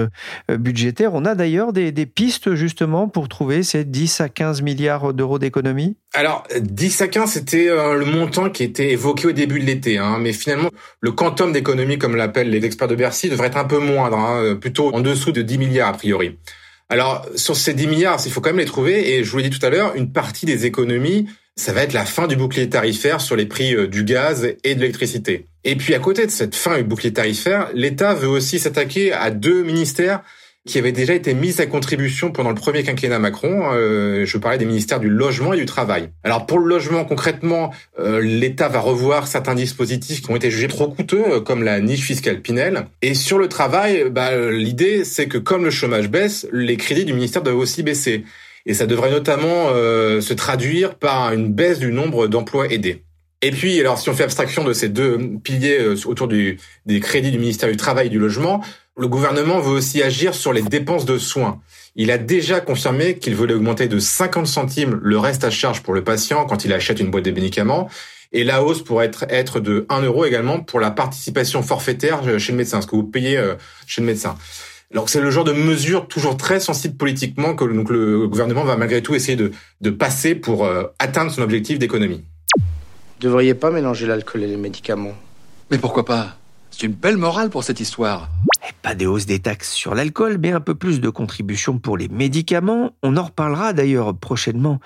budgétaires. 0.50 1.14
On 1.14 1.24
a 1.24 1.34
d'ailleurs 1.34 1.72
des, 1.72 1.90
des 1.90 2.04
pistes 2.04 2.54
justement 2.54 3.08
pour 3.08 3.30
trouver 3.30 3.62
ces 3.62 3.86
10 3.86 4.20
à 4.20 4.28
15 4.28 4.60
milliards 4.60 5.14
d'euros 5.14 5.38
d'économies 5.38 5.96
Alors, 6.12 6.46
10 6.54 7.00
à 7.00 7.08
15, 7.08 7.30
c'était 7.30 7.68
euh, 7.68 7.94
le 7.94 8.04
montant 8.04 8.50
qui 8.50 8.62
était 8.62 8.90
évoqué 8.90 9.28
au 9.28 9.32
début 9.32 9.58
de 9.58 9.64
l'été. 9.64 9.96
Hein, 9.96 10.18
mais 10.20 10.34
finalement, 10.34 10.68
le 11.00 11.12
quantum 11.12 11.52
d'économie, 11.62 11.98
comme 11.98 12.16
l'appellent 12.16 12.50
les 12.50 12.64
experts 12.64 12.88
de 12.88 12.94
Bercy, 12.94 13.28
devrait 13.28 13.48
être 13.48 13.56
un 13.56 13.64
peu 13.64 13.78
moindre, 13.78 14.18
hein, 14.18 14.56
plutôt 14.60 14.94
en 14.94 15.00
dessous 15.00 15.32
de 15.32 15.42
10 15.42 15.58
milliards 15.58 15.88
a 15.88 15.92
priori. 15.92 16.38
Alors, 16.88 17.26
sur 17.36 17.56
ces 17.56 17.72
10 17.72 17.86
milliards, 17.86 18.20
il 18.26 18.30
faut 18.30 18.42
quand 18.42 18.50
même 18.50 18.58
les 18.58 18.66
trouver. 18.66 19.14
Et 19.14 19.24
je 19.24 19.30
vous 19.30 19.38
l'ai 19.38 19.48
dit 19.48 19.58
tout 19.58 19.64
à 19.64 19.70
l'heure, 19.70 19.94
une 19.94 20.12
partie 20.12 20.44
des 20.44 20.66
économies, 20.66 21.26
ça 21.56 21.72
va 21.72 21.82
être 21.82 21.92
la 21.92 22.04
fin 22.04 22.26
du 22.26 22.36
bouclier 22.36 22.68
tarifaire 22.68 23.20
sur 23.20 23.36
les 23.36 23.46
prix 23.46 23.74
euh, 23.74 23.86
du 23.86 24.04
gaz 24.04 24.46
et 24.64 24.74
de 24.74 24.80
l'électricité. 24.80 25.46
Et 25.64 25.76
puis 25.76 25.94
à 25.94 25.98
côté 25.98 26.26
de 26.26 26.30
cette 26.30 26.54
fin 26.54 26.76
du 26.76 26.84
bouclier 26.84 27.12
tarifaire, 27.12 27.70
l'État 27.74 28.14
veut 28.14 28.28
aussi 28.28 28.58
s'attaquer 28.58 29.12
à 29.12 29.30
deux 29.30 29.62
ministères 29.62 30.22
qui 30.66 30.78
avait 30.78 30.92
déjà 30.92 31.14
été 31.14 31.34
mise 31.34 31.60
à 31.60 31.66
contribution 31.66 32.30
pendant 32.30 32.50
le 32.50 32.54
premier 32.54 32.84
quinquennat 32.84 33.18
Macron. 33.18 33.72
Euh, 33.72 34.24
je 34.24 34.38
parlais 34.38 34.58
des 34.58 34.64
ministères 34.64 35.00
du 35.00 35.08
logement 35.08 35.52
et 35.52 35.56
du 35.56 35.66
travail. 35.66 36.10
Alors 36.22 36.46
pour 36.46 36.60
le 36.60 36.68
logement, 36.68 37.04
concrètement, 37.04 37.72
euh, 37.98 38.20
l'État 38.20 38.68
va 38.68 38.78
revoir 38.78 39.26
certains 39.26 39.56
dispositifs 39.56 40.22
qui 40.22 40.30
ont 40.30 40.36
été 40.36 40.50
jugés 40.50 40.68
trop 40.68 40.88
coûteux, 40.88 41.24
euh, 41.26 41.40
comme 41.40 41.64
la 41.64 41.80
niche 41.80 42.02
fiscale 42.02 42.40
Pinel. 42.40 42.86
Et 43.02 43.14
sur 43.14 43.38
le 43.38 43.48
travail, 43.48 44.08
bah, 44.10 44.30
l'idée 44.50 45.04
c'est 45.04 45.26
que 45.26 45.38
comme 45.38 45.64
le 45.64 45.70
chômage 45.70 46.08
baisse, 46.08 46.46
les 46.52 46.76
crédits 46.76 47.04
du 47.04 47.12
ministère 47.12 47.42
doivent 47.42 47.56
aussi 47.56 47.82
baisser. 47.82 48.24
Et 48.64 48.74
ça 48.74 48.86
devrait 48.86 49.10
notamment 49.10 49.70
se 49.70 50.32
traduire 50.34 50.94
par 50.94 51.32
une 51.32 51.52
baisse 51.52 51.80
du 51.80 51.90
nombre 51.90 52.28
d'emplois 52.28 52.72
aidés. 52.72 53.02
Et 53.44 53.50
puis, 53.50 53.80
alors, 53.80 53.98
si 53.98 54.08
on 54.08 54.14
fait 54.14 54.22
abstraction 54.22 54.62
de 54.62 54.72
ces 54.72 54.88
deux 54.88 55.18
piliers 55.42 55.96
autour 56.06 56.28
des 56.28 57.00
crédits 57.00 57.32
du 57.32 57.40
ministère 57.40 57.68
du 57.68 57.76
Travail 57.76 58.06
et 58.06 58.10
du 58.10 58.20
Logement, 58.20 58.62
le 58.96 59.08
gouvernement 59.08 59.58
veut 59.58 59.72
aussi 59.72 60.02
agir 60.02 60.34
sur 60.34 60.52
les 60.52 60.62
dépenses 60.62 61.06
de 61.06 61.16
soins. 61.16 61.60
Il 61.96 62.10
a 62.10 62.18
déjà 62.18 62.60
confirmé 62.60 63.18
qu'il 63.18 63.34
voulait 63.34 63.54
augmenter 63.54 63.88
de 63.88 63.98
50 63.98 64.46
centimes 64.46 65.00
le 65.02 65.18
reste 65.18 65.44
à 65.44 65.50
charge 65.50 65.82
pour 65.82 65.94
le 65.94 66.04
patient 66.04 66.44
quand 66.44 66.64
il 66.64 66.72
achète 66.72 67.00
une 67.00 67.10
boîte 67.10 67.24
de 67.24 67.30
médicaments. 67.30 67.88
Et 68.32 68.44
la 68.44 68.62
hausse 68.62 68.82
pourrait 68.82 69.06
être, 69.06 69.24
être 69.28 69.60
de 69.60 69.86
1 69.88 70.02
euro 70.02 70.24
également 70.24 70.60
pour 70.60 70.80
la 70.80 70.90
participation 70.90 71.62
forfaitaire 71.62 72.22
chez 72.38 72.52
le 72.52 72.58
médecin, 72.58 72.80
ce 72.80 72.86
que 72.86 72.96
vous 72.96 73.04
payez 73.04 73.36
euh, 73.36 73.54
chez 73.86 74.00
le 74.00 74.06
médecin. 74.06 74.36
Alors 74.90 75.08
c'est 75.08 75.20
le 75.20 75.30
genre 75.30 75.44
de 75.44 75.52
mesure 75.52 76.06
toujours 76.06 76.36
très 76.36 76.60
sensible 76.60 76.96
politiquement 76.96 77.54
que 77.54 77.64
donc, 77.64 77.88
le 77.88 78.26
gouvernement 78.28 78.64
va 78.64 78.76
malgré 78.76 79.02
tout 79.02 79.14
essayer 79.14 79.36
de, 79.36 79.52
de 79.80 79.90
passer 79.90 80.34
pour 80.34 80.64
euh, 80.64 80.84
atteindre 80.98 81.30
son 81.30 81.42
objectif 81.42 81.78
d'économie. 81.78 82.24
Vous 82.56 83.28
devriez 83.28 83.54
pas 83.54 83.70
mélanger 83.70 84.06
l'alcool 84.06 84.42
et 84.42 84.46
les 84.46 84.56
médicaments. 84.56 85.14
Mais 85.70 85.78
pourquoi 85.78 86.04
pas? 86.04 86.36
C'est 86.70 86.86
une 86.86 86.92
belle 86.92 87.18
morale 87.18 87.50
pour 87.50 87.64
cette 87.64 87.80
histoire. 87.80 88.28
Pas 88.82 88.94
des 88.94 89.06
hausses 89.06 89.26
des 89.26 89.40
taxes 89.40 89.72
sur 89.72 89.94
l'alcool, 89.94 90.38
mais 90.40 90.52
un 90.52 90.60
peu 90.60 90.74
plus 90.74 91.00
de 91.00 91.08
contributions 91.08 91.78
pour 91.78 91.96
les 91.96 92.08
médicaments. 92.08 92.92
On 93.02 93.16
en 93.16 93.24
reparlera 93.24 93.72
d'ailleurs 93.72 94.16
prochainement 94.16 94.80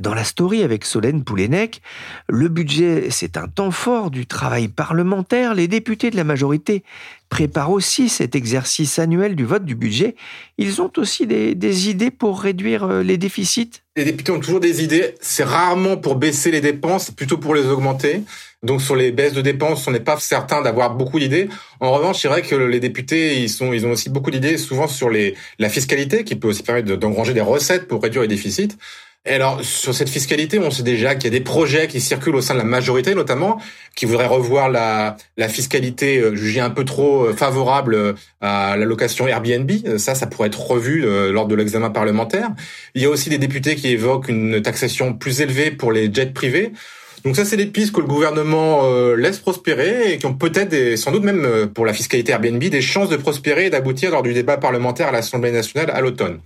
dans 0.00 0.14
la 0.14 0.24
story 0.24 0.62
avec 0.62 0.84
Solène 0.84 1.24
Poulenec. 1.24 1.82
Le 2.28 2.48
budget, 2.48 3.08
c'est 3.10 3.36
un 3.36 3.46
temps 3.46 3.70
fort 3.70 4.10
du 4.10 4.26
travail 4.26 4.68
parlementaire. 4.68 5.54
Les 5.54 5.68
députés 5.68 6.10
de 6.10 6.16
la 6.16 6.24
majorité 6.24 6.84
préparent 7.28 7.72
aussi 7.72 8.08
cet 8.08 8.34
exercice 8.34 8.98
annuel 8.98 9.36
du 9.36 9.44
vote 9.44 9.64
du 9.64 9.74
budget. 9.74 10.16
Ils 10.56 10.80
ont 10.80 10.92
aussi 10.96 11.26
des, 11.26 11.54
des 11.54 11.90
idées 11.90 12.10
pour 12.10 12.40
réduire 12.40 12.84
euh, 12.84 13.02
les 13.02 13.18
déficits? 13.18 13.82
Les 13.96 14.04
députés 14.04 14.32
ont 14.32 14.40
toujours 14.40 14.60
des 14.60 14.82
idées. 14.82 15.14
C'est 15.20 15.44
rarement 15.44 15.98
pour 15.98 16.16
baisser 16.16 16.50
les 16.50 16.62
dépenses, 16.62 17.10
plutôt 17.10 17.36
pour 17.36 17.54
les 17.54 17.66
augmenter. 17.66 18.22
Donc 18.62 18.82
sur 18.82 18.96
les 18.96 19.12
baisses 19.12 19.34
de 19.34 19.40
dépenses, 19.40 19.86
on 19.86 19.92
n'est 19.92 20.00
pas 20.00 20.18
certain 20.18 20.62
d'avoir 20.62 20.94
beaucoup 20.94 21.20
d'idées. 21.20 21.48
En 21.80 21.92
revanche, 21.92 22.22
c'est 22.22 22.28
vrai 22.28 22.42
que 22.42 22.56
les 22.56 22.80
députés, 22.80 23.38
ils 23.38 23.48
sont, 23.48 23.72
ils 23.72 23.86
ont 23.86 23.92
aussi 23.92 24.10
beaucoup 24.10 24.32
d'idées, 24.32 24.58
souvent 24.58 24.88
sur 24.88 25.10
les 25.10 25.36
la 25.58 25.68
fiscalité, 25.68 26.24
qui 26.24 26.34
peut 26.34 26.48
aussi 26.48 26.62
permettre 26.64 26.96
d'engranger 26.96 27.34
des 27.34 27.40
recettes 27.40 27.86
pour 27.86 28.02
réduire 28.02 28.22
les 28.22 28.28
déficits. 28.28 28.76
Et 29.26 29.32
alors, 29.32 29.62
sur 29.62 29.94
cette 29.94 30.08
fiscalité, 30.08 30.58
on 30.58 30.70
sait 30.70 30.82
déjà 30.82 31.14
qu'il 31.14 31.24
y 31.24 31.36
a 31.36 31.38
des 31.38 31.44
projets 31.44 31.86
qui 31.86 32.00
circulent 32.00 32.36
au 32.36 32.40
sein 32.40 32.54
de 32.54 32.58
la 32.58 32.64
majorité, 32.64 33.14
notamment, 33.14 33.60
qui 33.94 34.06
voudraient 34.06 34.26
revoir 34.26 34.70
la, 34.70 35.16
la 35.36 35.48
fiscalité 35.48 36.18
euh, 36.18 36.34
jugée 36.34 36.60
un 36.60 36.70
peu 36.70 36.84
trop 36.84 37.26
euh, 37.26 37.34
favorable 37.34 37.94
euh, 37.94 38.12
à 38.40 38.76
la 38.76 38.86
location 38.86 39.28
Airbnb. 39.28 39.70
Ça, 39.98 40.14
ça 40.14 40.26
pourrait 40.26 40.48
être 40.48 40.60
revu 40.60 41.00
lors 41.30 41.46
de 41.46 41.54
l'examen 41.54 41.90
parlementaire. 41.90 42.50
Il 42.94 43.02
y 43.02 43.04
a 43.04 43.10
aussi 43.10 43.28
des 43.28 43.38
députés 43.38 43.76
qui 43.76 43.88
évoquent 43.88 44.28
une 44.28 44.62
taxation 44.62 45.12
plus 45.12 45.40
élevée 45.40 45.70
pour 45.72 45.92
les 45.92 46.12
jets 46.12 46.32
privés. 46.32 46.72
Donc 47.24 47.36
ça, 47.36 47.44
c'est 47.44 47.56
des 47.56 47.66
pistes 47.66 47.92
que 47.92 48.00
le 48.00 48.06
gouvernement 48.06 48.84
euh, 48.84 49.16
laisse 49.16 49.38
prospérer 49.38 50.12
et 50.12 50.18
qui 50.18 50.26
ont 50.26 50.34
peut-être, 50.34 50.96
sans 50.96 51.12
doute 51.12 51.24
même 51.24 51.44
euh, 51.44 51.66
pour 51.66 51.84
la 51.84 51.92
fiscalité 51.92 52.32
Airbnb, 52.32 52.62
des 52.62 52.82
chances 52.82 53.08
de 53.08 53.16
prospérer 53.16 53.66
et 53.66 53.70
d'aboutir 53.70 54.10
lors 54.10 54.22
du 54.22 54.32
débat 54.32 54.56
parlementaire 54.56 55.08
à 55.08 55.12
l'Assemblée 55.12 55.52
nationale 55.52 55.90
à 55.90 56.00
l'automne. 56.00 56.40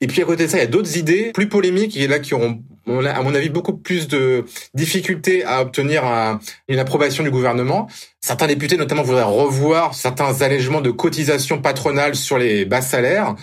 Et 0.00 0.06
puis 0.06 0.20
à 0.22 0.24
côté 0.24 0.44
de 0.44 0.50
ça, 0.50 0.58
il 0.58 0.60
y 0.60 0.64
a 0.64 0.68
d'autres 0.68 0.96
idées 0.98 1.30
plus 1.32 1.48
polémiques 1.48 1.96
et 1.96 2.06
là 2.06 2.18
qui 2.18 2.34
auront, 2.34 2.62
à 2.86 3.22
mon 3.22 3.34
avis, 3.34 3.48
beaucoup 3.48 3.76
plus 3.76 4.08
de 4.08 4.44
difficultés 4.74 5.42
à 5.44 5.62
obtenir 5.62 6.04
une 6.68 6.78
approbation 6.78 7.24
du 7.24 7.30
gouvernement. 7.30 7.88
Certains 8.20 8.46
députés, 8.46 8.76
notamment, 8.76 9.02
voudraient 9.02 9.22
revoir 9.22 9.94
certains 9.94 10.42
allègements 10.42 10.82
de 10.82 10.90
cotisations 10.90 11.62
patronales 11.62 12.14
sur 12.14 12.36
les 12.36 12.66
bas 12.66 12.82
salaires. 12.82 13.36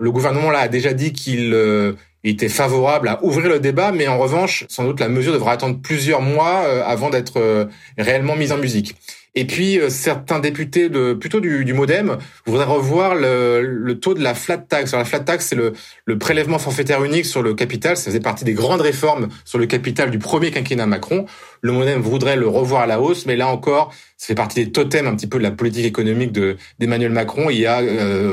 Le 0.00 0.10
gouvernement 0.10 0.50
là 0.50 0.60
a 0.60 0.68
déjà 0.68 0.94
dit 0.94 1.12
qu'il 1.12 1.52
euh, 1.54 1.92
était 2.24 2.48
favorable 2.48 3.08
à 3.08 3.22
ouvrir 3.24 3.48
le 3.48 3.60
débat, 3.60 3.92
mais 3.92 4.06
en 4.06 4.18
revanche, 4.18 4.66
sans 4.68 4.84
doute 4.84 5.00
la 5.00 5.08
mesure 5.08 5.32
devra 5.32 5.52
attendre 5.52 5.78
plusieurs 5.82 6.20
mois 6.20 6.64
euh, 6.64 6.82
avant 6.84 7.10
d'être 7.10 7.38
euh, 7.38 7.64
réellement 7.96 8.36
mise 8.36 8.52
en 8.52 8.58
musique. 8.58 8.94
Et 9.36 9.46
puis 9.46 9.78
euh, 9.78 9.88
certains 9.90 10.40
députés 10.40 10.88
de 10.88 11.14
plutôt 11.14 11.40
du, 11.40 11.64
du 11.64 11.72
MoDem 11.72 12.18
voudraient 12.46 12.64
revoir 12.64 13.14
le, 13.14 13.62
le, 13.62 13.98
taux 13.98 14.12
de 14.14 14.22
la 14.22 14.34
flat 14.34 14.58
tax. 14.58 14.92
Alors 14.92 15.04
la 15.04 15.08
flat 15.08 15.20
tax, 15.20 15.46
c'est 15.46 15.54
le, 15.54 15.72
le, 16.04 16.18
prélèvement 16.18 16.58
forfaitaire 16.58 17.04
unique 17.04 17.24
sur 17.24 17.40
le 17.40 17.54
capital. 17.54 17.96
Ça 17.96 18.06
faisait 18.06 18.20
partie 18.20 18.44
des 18.44 18.54
grandes 18.54 18.80
réformes 18.80 19.28
sur 19.44 19.58
le 19.58 19.66
capital 19.66 20.10
du 20.10 20.18
premier 20.18 20.50
quinquennat 20.50 20.86
Macron. 20.86 21.26
Le 21.62 21.72
MoDem 21.72 22.00
voudrait 22.00 22.36
le 22.36 22.48
revoir 22.48 22.82
à 22.82 22.86
la 22.86 23.00
hausse, 23.00 23.24
mais 23.24 23.36
là 23.36 23.46
encore, 23.46 23.94
ça 24.16 24.26
fait 24.26 24.34
partie 24.34 24.64
des 24.64 24.72
totems 24.72 25.06
un 25.06 25.14
petit 25.14 25.28
peu 25.28 25.38
de 25.38 25.44
la 25.44 25.52
politique 25.52 25.86
économique 25.86 26.32
d'Emmanuel 26.78 27.12
Macron. 27.12 27.50
Il 27.50 27.58
y 27.58 27.66
a 27.66 27.82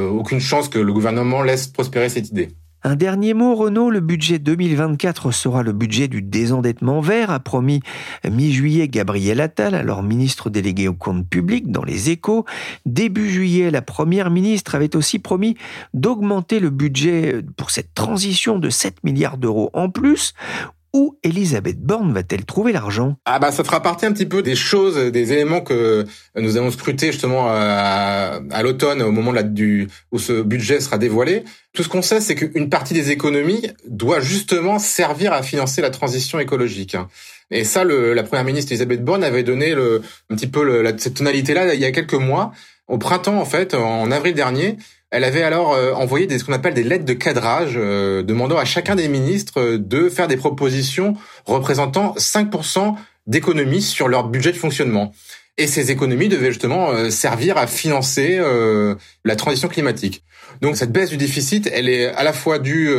aucune 0.09 0.39
chance 0.39 0.67
que 0.67 0.79
le 0.79 0.93
gouvernement 0.93 1.43
laisse 1.43 1.67
prospérer 1.67 2.09
cette 2.09 2.29
idée. 2.29 2.49
Un 2.87 2.95
dernier 2.95 3.33
mot, 3.33 3.53
Renaud, 3.53 3.89
le 3.89 3.99
budget 3.99 4.39
2024 4.39 5.33
sera 5.33 5.61
le 5.61 5.73
budget 5.73 6.07
du 6.07 6.21
désendettement 6.21 7.01
vert, 7.01 7.31
a 7.31 7.41
promis 7.41 7.81
mi-juillet 8.23 8.87
Gabriel 8.87 9.41
Attal, 9.41 9.75
alors 9.75 10.03
ministre 10.03 10.49
délégué 10.49 10.87
au 10.87 10.93
compte 10.93 11.27
public 11.27 11.69
dans 11.69 11.83
les 11.83 12.11
échos. 12.11 12.45
Début 12.85 13.29
juillet, 13.29 13.71
la 13.71 13.81
première 13.81 14.29
ministre 14.29 14.73
avait 14.73 14.95
aussi 14.95 15.19
promis 15.19 15.57
d'augmenter 15.93 16.61
le 16.61 16.69
budget 16.69 17.41
pour 17.57 17.71
cette 17.71 17.93
transition 17.93 18.57
de 18.57 18.69
7 18.69 19.03
milliards 19.03 19.37
d'euros 19.37 19.69
en 19.73 19.89
plus. 19.89 20.33
Où 20.97 21.15
Elisabeth 21.21 21.79
Borne 21.79 22.11
va-t-elle 22.11 22.43
trouver 22.43 22.71
l'argent? 22.71 23.17
Ah 23.25 23.37
bah 23.37 23.51
ça 23.51 23.63
fera 23.63 23.83
partie 23.83 24.07
un 24.07 24.13
petit 24.13 24.25
peu 24.25 24.41
des 24.41 24.55
choses, 24.55 24.97
des 24.97 25.31
éléments 25.31 25.61
que 25.61 26.07
nous 26.35 26.57
allons 26.57 26.71
scruter 26.71 27.11
justement 27.11 27.45
à, 27.51 28.39
l'automne 28.63 29.03
au 29.03 29.11
moment 29.11 29.31
du, 29.43 29.89
où 30.11 30.17
ce 30.17 30.41
budget 30.41 30.79
sera 30.79 30.97
dévoilé. 30.97 31.43
Tout 31.73 31.83
ce 31.83 31.89
qu'on 31.89 32.01
sait, 32.01 32.19
c'est 32.19 32.33
qu'une 32.33 32.71
partie 32.71 32.95
des 32.95 33.11
économies 33.11 33.67
doit 33.87 34.21
justement 34.21 34.79
servir 34.79 35.33
à 35.33 35.43
financer 35.43 35.83
la 35.83 35.91
transition 35.91 36.39
écologique. 36.39 36.97
Et 37.51 37.63
ça, 37.63 37.83
la 37.83 38.23
première 38.23 38.45
ministre 38.45 38.71
Elisabeth 38.71 39.05
Borne 39.05 39.23
avait 39.23 39.43
donné 39.43 39.75
le, 39.75 40.01
un 40.31 40.35
petit 40.35 40.47
peu 40.47 40.83
cette 40.97 41.13
tonalité-là 41.13 41.75
il 41.75 41.79
y 41.79 41.85
a 41.85 41.91
quelques 41.91 42.15
mois, 42.15 42.53
au 42.87 42.97
printemps 42.97 43.39
en 43.39 43.45
fait, 43.45 43.75
en 43.75 44.09
avril 44.09 44.33
dernier. 44.33 44.77
Elle 45.09 45.23
avait 45.23 45.43
alors 45.43 45.73
euh, 45.73 45.93
envoyé 45.93 46.27
des, 46.27 46.37
ce 46.37 46.43
qu'on 46.43 46.53
appelle 46.53 46.73
des 46.73 46.83
lettres 46.83 47.05
de 47.05 47.13
cadrage, 47.13 47.75
euh, 47.77 48.23
demandant 48.23 48.57
à 48.57 48.65
chacun 48.65 48.95
des 48.95 49.07
ministres 49.07 49.61
euh, 49.61 49.77
de 49.77 50.09
faire 50.09 50.27
des 50.27 50.35
propositions 50.35 51.13
représentant 51.45 52.13
5% 52.17 52.95
d'économies 53.25 53.81
sur 53.81 54.09
leur 54.09 54.27
budget 54.27 54.51
de 54.51 54.57
fonctionnement. 54.57 55.13
Et 55.57 55.65
ces 55.65 55.91
économies 55.91 56.27
devaient 56.27 56.51
justement 56.51 57.09
servir 57.09 57.57
à 57.57 57.65
financer 57.65 58.39
la 59.25 59.35
transition 59.35 59.67
climatique. 59.67 60.23
Donc 60.61 60.77
cette 60.77 60.91
baisse 60.91 61.09
du 61.09 61.17
déficit, 61.17 61.67
elle 61.73 61.89
est 61.89 62.05
à 62.05 62.21
la 62.21 62.31
fois 62.31 62.59
due 62.59 62.95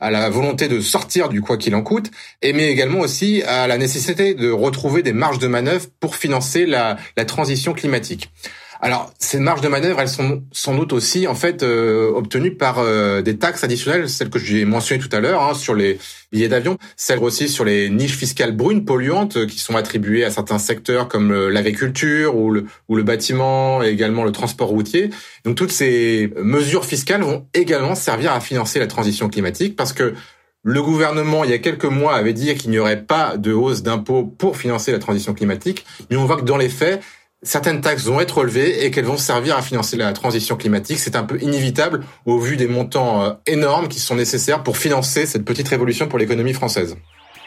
à 0.00 0.10
la 0.10 0.28
volonté 0.28 0.66
de 0.66 0.80
sortir 0.80 1.28
du 1.28 1.40
quoi 1.40 1.56
qu'il 1.56 1.72
en 1.76 1.82
coûte, 1.82 2.10
et 2.42 2.52
mais 2.52 2.68
également 2.68 2.98
aussi 2.98 3.44
à 3.44 3.68
la 3.68 3.78
nécessité 3.78 4.34
de 4.34 4.50
retrouver 4.50 5.04
des 5.04 5.12
marges 5.12 5.38
de 5.38 5.46
manœuvre 5.46 5.86
pour 6.00 6.16
financer 6.16 6.66
la, 6.66 6.96
la 7.16 7.24
transition 7.24 7.74
climatique. 7.74 8.28
Alors, 8.84 9.10
ces 9.18 9.38
marges 9.38 9.62
de 9.62 9.68
manœuvre, 9.68 9.98
elles 10.02 10.10
sont 10.10 10.42
sans 10.52 10.74
doute 10.74 10.92
aussi 10.92 11.26
en 11.26 11.34
fait 11.34 11.62
euh, 11.62 12.12
obtenues 12.14 12.54
par 12.54 12.80
euh, 12.80 13.22
des 13.22 13.38
taxes 13.38 13.64
additionnelles, 13.64 14.10
celles 14.10 14.28
que 14.28 14.38
j'ai 14.38 14.66
mentionnées 14.66 15.02
tout 15.02 15.16
à 15.16 15.20
l'heure 15.20 15.42
hein, 15.42 15.54
sur 15.54 15.74
les 15.74 15.98
billets 16.32 16.48
d'avion, 16.48 16.76
celles 16.94 17.20
aussi 17.20 17.48
sur 17.48 17.64
les 17.64 17.88
niches 17.88 18.14
fiscales 18.14 18.52
brunes 18.52 18.84
polluantes 18.84 19.38
euh, 19.38 19.46
qui 19.46 19.58
sont 19.58 19.74
attribuées 19.74 20.22
à 20.22 20.30
certains 20.30 20.58
secteurs 20.58 21.08
comme 21.08 21.32
l'agriculture 21.48 22.36
ou 22.36 22.50
le, 22.50 22.66
ou 22.90 22.96
le 22.96 23.02
bâtiment 23.02 23.82
et 23.82 23.88
également 23.88 24.22
le 24.22 24.32
transport 24.32 24.68
routier. 24.68 25.08
Donc 25.46 25.56
toutes 25.56 25.72
ces 25.72 26.30
mesures 26.36 26.84
fiscales 26.84 27.22
vont 27.22 27.46
également 27.54 27.94
servir 27.94 28.32
à 28.32 28.40
financer 28.40 28.80
la 28.80 28.86
transition 28.86 29.30
climatique 29.30 29.76
parce 29.76 29.94
que 29.94 30.12
le 30.62 30.82
gouvernement, 30.82 31.44
il 31.44 31.50
y 31.50 31.54
a 31.54 31.58
quelques 31.58 31.84
mois, 31.86 32.16
avait 32.16 32.34
dit 32.34 32.54
qu'il 32.54 32.70
n'y 32.70 32.78
aurait 32.78 33.02
pas 33.02 33.38
de 33.38 33.54
hausse 33.54 33.82
d'impôts 33.82 34.24
pour 34.24 34.58
financer 34.58 34.92
la 34.92 34.98
transition 34.98 35.32
climatique. 35.32 35.86
Mais 36.10 36.16
on 36.16 36.26
voit 36.26 36.36
que 36.36 36.44
dans 36.44 36.56
les 36.58 36.70
faits, 36.70 37.02
certaines 37.44 37.80
taxes 37.80 38.04
vont 38.04 38.20
être 38.20 38.38
relevées 38.38 38.84
et 38.84 38.90
qu'elles 38.90 39.04
vont 39.04 39.16
servir 39.16 39.56
à 39.56 39.62
financer 39.62 39.96
la 39.96 40.12
transition 40.12 40.56
climatique. 40.56 40.98
C'est 40.98 41.16
un 41.16 41.22
peu 41.22 41.40
inévitable 41.40 42.00
au 42.26 42.38
vu 42.38 42.56
des 42.56 42.66
montants 42.66 43.22
euh, 43.22 43.30
énormes 43.46 43.88
qui 43.88 44.00
sont 44.00 44.16
nécessaires 44.16 44.62
pour 44.62 44.76
financer 44.76 45.26
cette 45.26 45.44
petite 45.44 45.68
révolution 45.68 46.08
pour 46.08 46.18
l'économie 46.18 46.54
française. 46.54 46.96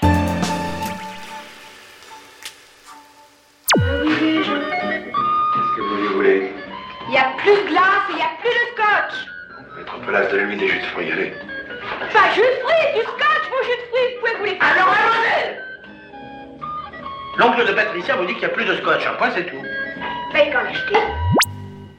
Qu'est-ce 0.02 0.16
que 5.76 5.82
vous 5.82 6.14
voulez? 6.16 6.52
Il 7.08 7.12
n'y 7.12 7.18
a 7.18 7.32
plus 7.38 7.52
de 7.52 7.68
glace 7.68 8.08
et 8.10 8.14
il 8.14 8.16
n'y 8.16 8.22
a 8.22 8.32
plus 8.40 8.50
de 8.50 8.56
scotch. 8.74 9.16
Mettre 9.78 9.96
un 9.96 10.00
peu 10.00 10.38
de 10.38 10.42
l'huile 10.44 10.60
des 10.60 10.68
jus 10.68 10.80
de 10.80 10.86
fruits, 10.86 11.12
allez. 11.12 11.34
Pas 12.14 12.34
jus 12.34 12.42
de 12.42 12.46
fruits, 12.64 12.88
du 12.96 13.02
scotch, 13.02 13.46
mon 13.52 13.62
jus 13.64 13.78
de 13.78 13.86
fruits, 13.90 14.10
vous 14.14 14.20
pouvez 14.20 14.36
vous 14.40 14.46
les... 14.46 14.58
Alors, 14.60 14.94
allez 14.94 15.58
L'oncle 17.38 17.68
de 17.68 17.74
Patricia 17.74 18.16
vous 18.16 18.26
dit 18.26 18.34
qu'il 18.34 18.40
n'y 18.40 18.46
a 18.46 18.50
plus 18.50 18.66
de 18.66 18.76
scotch, 18.78 19.06
un 19.06 19.14
point 19.14 19.30
c'est 19.36 19.46
tout. 19.46 19.62
Faites 20.38 20.54
qu'en 20.54 20.65
acheter. 20.69 21.00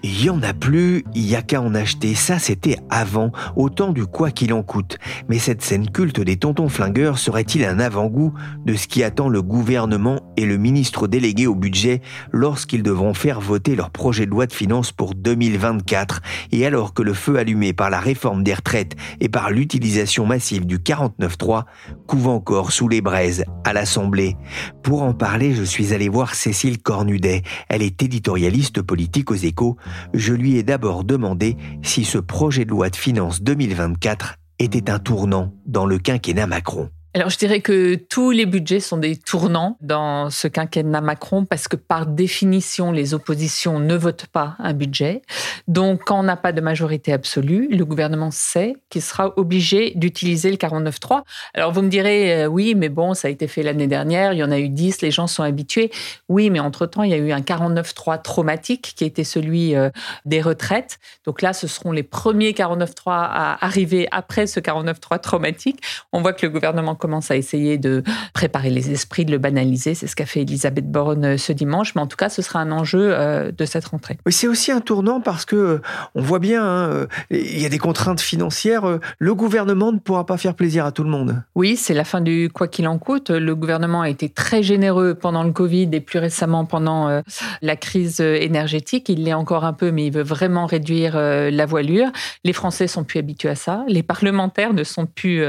Il 0.05 0.25
y 0.25 0.31
en 0.31 0.41
a 0.43 0.55
plus, 0.55 1.05
il 1.17 1.29
y 1.29 1.35
a 1.35 1.43
qu'à 1.43 1.61
en 1.61 1.75
acheter. 1.75 2.15
Ça, 2.15 2.39
c'était 2.39 2.77
avant, 2.89 3.33
au 3.57 3.69
temps 3.69 3.93
du 3.93 4.07
quoi 4.07 4.31
qu'il 4.31 4.53
en 4.53 4.63
coûte. 4.63 4.97
Mais 5.29 5.41
cette 5.41 5.61
scène 5.61 5.91
culte 5.91 6.21
des 6.21 6.37
tontons 6.37 6.69
flingueurs 6.69 7.19
serait-il 7.19 7.65
un 7.65 7.81
avant-goût 7.81 8.33
de 8.65 8.75
ce 8.75 8.87
qui 8.87 9.03
attend 9.03 9.29
le 9.29 9.43
gouvernement 9.43 10.21
et 10.37 10.47
le 10.47 10.57
ministre 10.57 11.09
délégué 11.09 11.49
au 11.49 11.57
budget 11.57 12.01
lorsqu'ils 12.31 12.85
devront 12.85 13.13
faire 13.13 13.41
voter 13.41 13.75
leur 13.75 13.91
projet 13.91 14.25
de 14.25 14.31
loi 14.31 14.47
de 14.47 14.53
finances 14.53 14.93
pour 14.93 15.17
2024 15.17 16.21
et 16.53 16.65
alors 16.65 16.95
que 16.95 17.03
le 17.03 17.13
feu 17.13 17.37
allumé 17.37 17.73
par 17.73 17.91
la 17.91 17.99
réforme 17.99 18.45
des 18.45 18.55
retraites 18.55 18.95
et 19.21 19.29
par 19.29 19.51
l'utilisation 19.51 20.27
massive 20.27 20.65
du 20.65 20.79
49.3 20.79 21.65
couve 22.07 22.29
encore 22.29 22.71
sous 22.71 22.89
les 22.89 23.01
braises 23.01 23.45
à 23.65 23.73
l'Assemblée. 23.73 24.37
Pour 24.85 25.03
en 25.03 25.13
parler, 25.13 25.55
je 25.55 25.65
suis 25.65 25.93
allé 25.93 26.09
voir 26.09 26.37
Cécile 26.37 26.81
Cornudet. 26.81 27.43
Elle 27.69 27.83
est 27.83 28.01
éditorialiste 28.01 28.81
politique 28.81 29.33
aux 29.33 29.35
échos 29.35 29.77
je 30.14 30.35
lui 30.35 30.57
ai 30.57 30.62
d'abord 30.62 31.05
demandé 31.05 31.57
si 31.83 32.05
ce 32.05 32.18
projet 32.18 32.64
de 32.64 32.70
loi 32.70 32.90
de 32.90 32.96
finances 32.96 33.42
2024 33.42 34.37
était 34.59 34.90
un 34.90 34.98
tournant 34.98 35.55
dans 35.66 35.87
le 35.87 35.98
quinquennat 35.98 36.46
Macron. 36.46 36.90
Alors 37.14 37.31
je 37.31 37.38
dirais 37.38 37.61
que 37.61 37.94
tous 37.94 38.33
les 38.33 38.44
budgets 38.44 38.81
sont 38.81 38.99
des 38.99 39.16
tournants 39.16 39.79
dans 39.81 40.29
ce 40.29 40.47
quinquennat 40.47 41.01
Macron 41.01 41.47
parce 41.47 41.66
que 41.66 41.75
par 41.75 42.05
définition, 42.05 42.92
les 42.92 43.14
oppositions 43.14 43.81
ne 43.81 43.94
votent 43.94 44.27
pas 44.27 44.57
un 44.59 44.75
budget. 44.75 45.23
Donc 45.68 46.03
quand 46.05 46.21
on 46.21 46.23
n'a 46.23 46.37
pas 46.37 46.53
de 46.53 46.61
majorité 46.61 47.14
absolue, 47.14 47.66
le 47.71 47.83
gouvernement 47.87 48.31
sait 48.31 48.77
qu'il 48.90 49.01
sera 49.01 49.33
obligé 49.38 49.92
d'utiliser 49.97 50.51
le 50.51 50.59
49.3. 50.59 51.23
Alors 51.55 51.73
vous 51.73 51.81
me 51.81 51.88
direz, 51.88 52.42
euh, 52.42 52.47
oui, 52.47 52.75
mais 52.75 52.90
bon, 52.90 53.14
ça 53.14 53.29
a 53.29 53.31
été 53.31 53.49
fait 53.49 53.62
l'année 53.62 53.87
dernière, 53.87 54.35
il 54.35 54.38
y 54.40 54.44
en 54.44 54.51
a 54.51 54.59
eu 54.59 54.68
10, 54.68 55.01
les 55.01 55.11
gens 55.11 55.27
sont 55.27 55.42
habitués. 55.42 55.90
Oui, 56.29 56.51
mais 56.51 56.61
entre-temps, 56.61 57.05
il 57.05 57.11
y 57.11 57.14
a 57.14 57.18
eu 57.18 57.33
un 57.33 57.40
49.3 57.40 58.21
traumatique 58.21 58.92
qui 58.94 59.07
était 59.07 59.25
celui 59.25 59.75
euh, 59.75 59.88
des 60.27 60.42
retraites. 60.42 60.99
Donc 61.25 61.40
là, 61.40 61.55
ce 61.55 61.68
seront 61.68 61.90
les 61.90 62.03
premiers 62.03 62.53
49.3 62.53 62.92
à 63.07 63.64
arriver 63.64 64.09
après 64.11 64.47
ce 64.47 64.61
49.3 64.61 65.21
traumatique. 65.21 65.81
On 66.12 66.21
voit 66.21 66.35
que 66.35 66.44
le 66.44 66.53
gouvernement 66.53 66.98
commence 66.99 67.31
à 67.31 67.37
essayer 67.37 67.79
de 67.79 68.03
préparer 68.35 68.71
les 68.71 68.91
esprits, 68.91 69.25
de 69.25 69.31
le 69.31 69.39
banaliser. 69.39 69.95
C'est 69.95 70.07
ce 70.07 70.17
qu'a 70.17 70.27
fait 70.27 70.43
Elisabeth 70.43 70.91
Borne 70.91 71.25
euh, 71.25 71.37
ce 71.39 71.53
dimanche. 71.53 71.95
Mais 71.95 72.03
en 72.03 72.07
tout 72.07 72.17
cas, 72.17 72.29
ce 72.29 72.43
sera 72.43 72.61
un 72.61 72.71
enjeu 72.73 73.11
euh, 73.13 73.51
de 73.51 73.65
cette 73.65 73.87
rentrée. 73.87 74.19
Oui, 74.27 74.33
c'est 74.33 74.49
aussi 74.49 74.73
un 74.73 74.81
tournant 74.81 75.21
parce 75.21 75.45
que 75.45 75.57
euh, 75.57 75.83
on 76.15 76.21
voit 76.21 76.39
bien, 76.39 76.65
hein, 76.65 77.07
il 77.31 77.61
y 77.61 77.65
a 77.65 77.69
des 77.69 77.79
contraintes 77.79 78.21
financières. 78.21 78.99
Le 79.19 79.35
gouvernement 79.35 79.93
ne 79.93 79.99
pourra 79.99 80.27
pas 80.27 80.37
faire 80.37 80.55
plaisir 80.55 80.85
à 80.85 80.93
tout 80.93 81.05
le 81.05 81.11
monde. 81.11 81.43
Oui, 81.55 81.77
c'est 81.77 81.95
la 81.95 82.05
fin 82.05 82.21
du 82.21 82.51
quoi 82.53 82.69
qu'il 82.69 82.87
en 82.89 82.99
coûte. 82.99 83.31
Le 83.31 83.55
gouvernement 83.55 84.03
a 84.03 84.09
été 84.09 84.29
très 84.29 84.63
généreux 84.63 85.15
pendant 85.15 85.45
le 85.45 85.53
Covid 85.53 85.89
et 85.93 86.01
plus 86.01 86.19
récemment 86.19 86.65
pendant 86.65 87.23
la 87.63 87.77
crise 87.77 88.21
énergétique. 88.21 89.09
Il 89.09 89.25
l'est 89.25 89.35
encore 89.35 89.65
un 89.65 89.73
peu, 89.73 89.91
mais 89.91 90.07
il 90.07 90.13
veut 90.13 90.23
vraiment 90.23 90.67
réduire 90.67 91.17
la 91.17 91.67
voilure. 91.67 92.09
Les 92.45 92.53
Français 92.53 92.87
sont 92.87 93.05
plus 93.05 93.19
habitués 93.19 93.51
à 93.51 93.55
ça. 93.55 93.85
Les 93.89 94.03
parlementaires 94.03 94.75
ne 94.75 94.85
sont 94.85 95.07
plus 95.07 95.45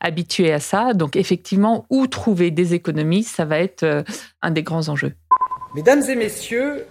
habitués 0.00 0.52
à 0.52 0.60
ça. 0.60 0.91
Donc 0.94 1.16
effectivement, 1.16 1.86
où 1.90 2.06
trouver 2.06 2.50
des 2.50 2.74
économies, 2.74 3.22
ça 3.22 3.44
va 3.44 3.58
être 3.58 3.82
euh, 3.82 4.02
un 4.42 4.50
des 4.50 4.62
grands 4.62 4.88
enjeux. 4.88 5.14
Mesdames 5.74 6.02
et 6.08 6.16
messieurs, 6.16 6.86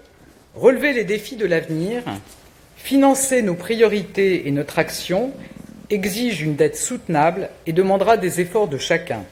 relever 0.55 0.93
les 0.93 1.03
défis 1.03 1.35
de 1.35 1.45
l'avenir, 1.45 2.03
financer 2.75 3.41
nos 3.41 3.53
priorités 3.53 4.47
et 4.47 4.51
notre 4.51 4.79
action 4.79 5.31
exige 5.89 6.41
une 6.41 6.55
dette 6.55 6.77
soutenable 6.77 7.49
et 7.67 7.73
demandera 7.73 8.17
des 8.17 8.41
efforts 8.41 8.67
de 8.67 8.77
chacun. 8.77 9.23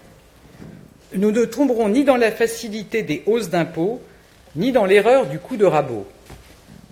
Nous 1.15 1.31
ne 1.31 1.45
tomberons 1.45 1.89
ni 1.89 2.03
dans 2.03 2.17
la 2.17 2.31
facilité 2.31 3.01
des 3.01 3.23
hausses 3.25 3.49
d'impôts, 3.49 4.01
ni 4.55 4.71
dans 4.71 4.85
l'erreur 4.85 5.25
du 5.25 5.39
coup 5.39 5.57
de 5.57 5.65
rabot. 5.65 6.05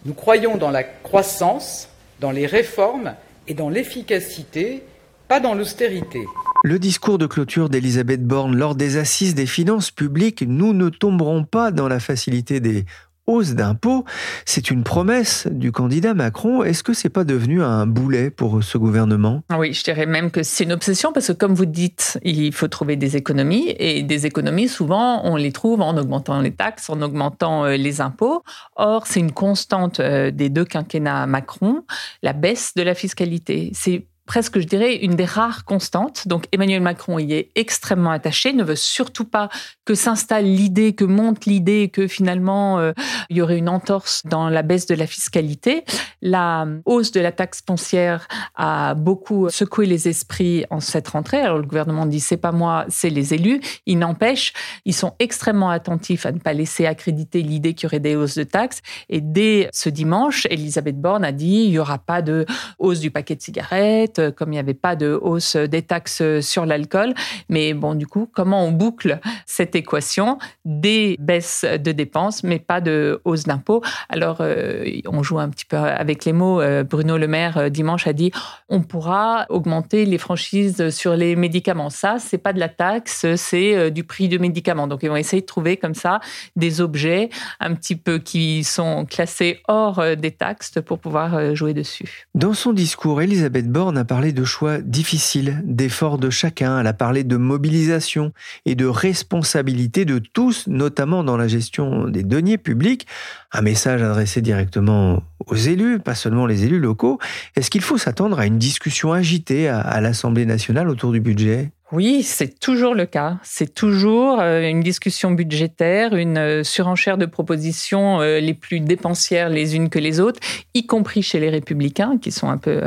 Nous 0.06 0.14
croyons 0.14 0.58
dans 0.58 0.72
la 0.72 0.84
croissance, 0.84 1.90
dans 2.20 2.32
les 2.32 2.46
réformes 2.46 3.14
et 3.48 3.54
dans 3.54 3.70
l'efficacité, 3.70 4.82
pas 5.28 5.40
dans 5.40 5.54
l'austérité. 5.54 6.26
Le 6.68 6.80
discours 6.80 7.18
de 7.18 7.28
clôture 7.28 7.70
d'Elisabeth 7.70 8.28
Borne 8.28 8.54
lors 8.54 8.76
des 8.76 8.98
assises 8.98 9.36
des 9.36 9.46
finances 9.46 9.90
publiques, 9.90 10.44
nous 10.46 10.74
ne 10.74 10.90
tomberons 10.90 11.46
pas 11.46 11.72
dans 11.72 11.88
la 11.88 12.02
facilité 12.02 12.60
des 12.60 12.84
hausse 13.26 13.52
d'impôts, 13.52 14.04
c'est 14.44 14.70
une 14.70 14.84
promesse 14.84 15.48
du 15.50 15.72
candidat 15.72 16.14
Macron. 16.14 16.64
Est-ce 16.64 16.84
que 16.84 16.92
c'est 16.92 17.08
pas 17.08 17.24
devenu 17.24 17.64
un 17.64 17.86
boulet 17.88 18.30
pour 18.30 18.62
ce 18.66 18.78
gouvernement? 18.78 19.44
Oui, 19.58 19.72
je 19.72 19.82
dirais 19.82 20.06
même 20.06 20.30
que 20.30 20.44
c'est 20.44 20.66
une 20.66 20.74
obsession 20.74 21.14
parce 21.14 21.28
que 21.28 21.34
comme 21.34 21.54
vous 21.54 21.66
dites, 21.66 22.20
il 22.24 22.52
faut 22.52 22.68
trouver 22.68 22.98
des 22.98 23.16
économies 23.16 23.74
et 23.80 24.04
des 24.04 24.26
économies, 24.26 24.68
souvent, 24.68 25.22
on 25.24 25.38
les 25.38 25.54
trouve 25.54 25.80
en 25.80 25.96
augmentant 25.96 26.42
les 26.42 26.54
taxes, 26.54 26.90
en 26.90 27.02
augmentant 27.02 27.64
euh, 27.64 27.78
les 27.78 28.02
impôts. 28.02 28.44
Or, 28.76 29.08
c'est 29.08 29.22
une 29.22 29.32
constante 29.32 30.02
euh, 30.02 30.32
des 30.32 30.50
deux 30.50 30.66
quinquennats 30.66 31.28
Macron, 31.28 31.86
la 32.24 32.34
baisse 32.34 32.74
de 32.76 32.82
la 32.82 32.94
fiscalité. 32.94 33.72
C'est 33.74 34.06
presque, 34.28 34.60
je 34.60 34.68
dirais, 34.68 34.98
une 34.98 35.16
des 35.16 35.26
rares 35.26 35.66
constantes. 35.66 36.28
Donc 36.28 36.46
Emmanuel 36.52 36.82
Macron 36.82 37.18
y 37.18 37.34
est 37.34 37.50
extrêmement 37.56 38.12
attaché, 38.12 38.54
ne 38.54 38.64
veut 38.64 38.76
surtout 38.76 39.26
pas 39.26 39.50
que 39.86 39.96
s'installe 39.96 40.46
l'idée, 40.46 40.94
que 40.94 41.06
monte 41.06 41.46
l'idée 41.46 41.90
que 41.90 42.08
finalement 42.08 42.78
euh, 42.78 42.92
il 43.30 43.38
y 43.38 43.42
aurait 43.42 43.58
une 43.58 43.70
entorse 43.70 44.22
dans 44.26 44.50
la 44.50 44.62
baisse 44.62 44.86
de 44.86 44.96
la 44.96 45.08
fiscalité. 45.08 45.86
La 46.22 46.68
hausse 46.86 47.12
de 47.12 47.22
la 47.22 47.32
taxe 47.32 47.64
foncière 47.66 48.28
a 48.56 48.94
beaucoup 48.94 49.50
secoué 49.50 49.86
les 49.86 50.08
esprits 50.08 50.66
en 50.70 50.82
cette 50.82 51.08
rentrée. 51.08 51.40
Alors 51.40 51.58
le 51.58 51.66
gouvernement 51.66 52.06
dit 52.06 52.20
c'est 52.20 52.38
pas 52.38 52.52
moi, 52.52 52.86
c'est 52.90 53.10
les 53.10 53.34
élus. 53.34 53.62
Il 53.86 54.00
n'empêche, 54.00 54.54
ils 54.86 54.94
sont 54.94 55.14
extrêmement 55.20 55.70
attentifs 55.70 56.26
à 56.26 56.32
ne 56.32 56.40
pas 56.40 56.54
laisser 56.54 56.86
accréditer 56.86 57.42
l'idée 57.42 57.74
qu'il 57.74 57.86
y 57.86 57.88
aurait 57.88 58.00
des 58.02 58.16
hausses 58.18 58.38
de 58.38 58.44
taxes. 58.44 58.82
Et 59.08 59.22
dès 59.22 59.70
ce 59.72 59.88
dimanche, 59.88 60.46
Elisabeth 60.50 61.00
Borne 61.00 61.24
a 61.24 61.32
dit 61.32 61.64
il 61.68 61.72
y 61.72 61.80
aura 61.80 61.98
pas 61.98 62.22
de 62.22 62.46
hausse 62.78 63.00
du 63.00 63.10
paquet 63.10 63.36
de 63.36 63.42
cigarettes 63.42 64.17
euh, 64.20 64.32
comme 64.32 64.50
il 64.50 64.56
n'y 64.56 64.60
avait 64.60 64.74
pas 64.74 64.96
de 64.96 65.18
hausse 65.22 65.56
des 65.56 65.82
taxes 65.82 66.22
sur 66.42 66.66
l'alcool. 66.66 67.14
Mais 67.50 67.74
bon, 67.74 67.96
du 67.96 68.08
coup, 68.08 68.30
comment 68.34 68.66
on 68.66 68.72
boucle 68.72 69.20
cette 69.46 69.76
équation 69.76 70.38
Des 70.66 71.16
baisses 71.20 71.66
de 71.66 71.92
dépenses, 71.92 72.44
mais 72.44 72.60
pas 72.60 72.82
de 72.82 73.22
hausse 73.26 73.44
d'impôts? 73.44 73.82
Alors, 74.10 74.38
euh, 74.42 74.86
on 75.08 75.24
joue 75.24 75.40
un 75.40 75.50
petit 75.50 75.66
peu 75.66 75.78
avec 75.78 76.26
les 76.26 76.34
mots. 76.34 76.62
Euh, 76.62 76.84
Bruno 76.84 77.18
Le 77.18 77.28
Maire, 77.28 77.72
dimanche, 77.72 78.08
a 78.08 78.14
dit 78.14 78.32
on 78.70 78.82
pourra 78.82 79.46
augmenter 79.50 80.06
les 80.06 80.18
franchises 80.18 80.90
sur 80.90 81.16
les 81.16 81.36
médicaments. 81.36 81.90
Ça, 81.90 82.18
c'est 82.20 82.38
pas 82.38 82.54
de 82.54 82.60
la 82.60 82.70
taxe, 82.70 83.26
c'est 83.36 83.92
du 83.92 84.04
prix 84.04 84.28
de 84.28 84.38
médicaments. 84.38 84.88
Donc, 84.88 85.04
ils 85.04 85.10
vont 85.10 85.16
essayer 85.16 85.42
de 85.42 85.48
trouver 85.48 85.78
comme 85.78 85.96
ça 85.96 86.20
des 86.56 86.82
objets 86.82 87.30
un 87.60 87.74
petit 87.74 87.96
peu 87.96 88.20
qui 88.20 88.64
sont 88.64 89.06
classés 89.06 89.62
hors 89.68 90.04
des 90.16 90.32
taxes 90.32 90.80
pour 90.86 91.00
pouvoir 91.00 91.56
jouer 91.56 91.74
dessus. 91.74 92.28
Dans 92.36 92.54
son 92.54 92.74
discours, 92.74 93.22
Elisabeth 93.22 93.70
Borne 93.72 93.98
a 93.98 94.06
parlé 94.08 94.32
de 94.32 94.44
choix 94.44 94.80
difficiles, 94.80 95.62
d'efforts 95.64 96.18
de 96.18 96.32
chacun, 96.32 96.80
elle 96.80 96.88
a 96.88 96.94
parlé 96.94 97.24
de 97.24 97.38
mobilisation 97.38 98.34
et 98.66 98.74
de 98.74 98.86
responsabilité 98.86 100.06
de 100.06 100.18
tous, 100.18 100.66
notamment 100.68 101.24
dans 101.24 101.38
la 101.38 101.48
gestion 101.48 102.08
des 102.08 102.24
deniers 102.24 102.58
publics. 102.58 103.06
Un 103.52 103.62
message 103.62 104.02
adressé 104.02 104.42
directement 104.42 105.22
aux 105.46 105.56
élus, 105.56 106.00
pas 106.00 106.16
seulement 106.16 106.48
les 106.48 106.64
élus 106.64 106.80
locaux. 106.80 107.20
Est-ce 107.56 107.70
qu'il 107.70 107.82
faut 107.82 107.98
s'attendre 107.98 108.40
à 108.40 108.48
une 108.48 108.58
discussion 108.58 109.14
agitée 109.14 109.68
à, 109.68 110.02
l'Assemblée 110.02 110.46
nationale 110.46 110.90
autour 110.90 111.12
du 111.12 111.20
budget? 111.20 111.72
Oui, 111.94 112.22
c'est 112.22 112.60
toujours 112.60 112.96
le 112.96 113.06
cas. 113.06 113.38
C'est 113.44 113.74
toujours 113.74 114.42
euh, 114.42 114.68
une 114.68 114.82
discussion 114.82 115.32
budgétaire, 115.32 116.14
une 116.16 116.38
euh, 116.38 116.64
surenchère 116.64 117.18
de 117.18 117.26
propositions 117.26 118.20
euh, 118.20 118.42
les 118.42 118.54
plus 118.54 118.82
dépensières 118.82 119.48
les 119.48 119.78
unes 119.78 119.88
que 119.88 119.98
les 119.98 120.20
autres, 120.20 120.42
y 120.74 120.86
compris 120.86 121.22
chez 121.22 121.40
les 121.40 121.50
républicains, 121.50 122.18
qui 122.22 122.34
sont 122.34 122.50
un 122.50 122.58
peu 122.58 122.82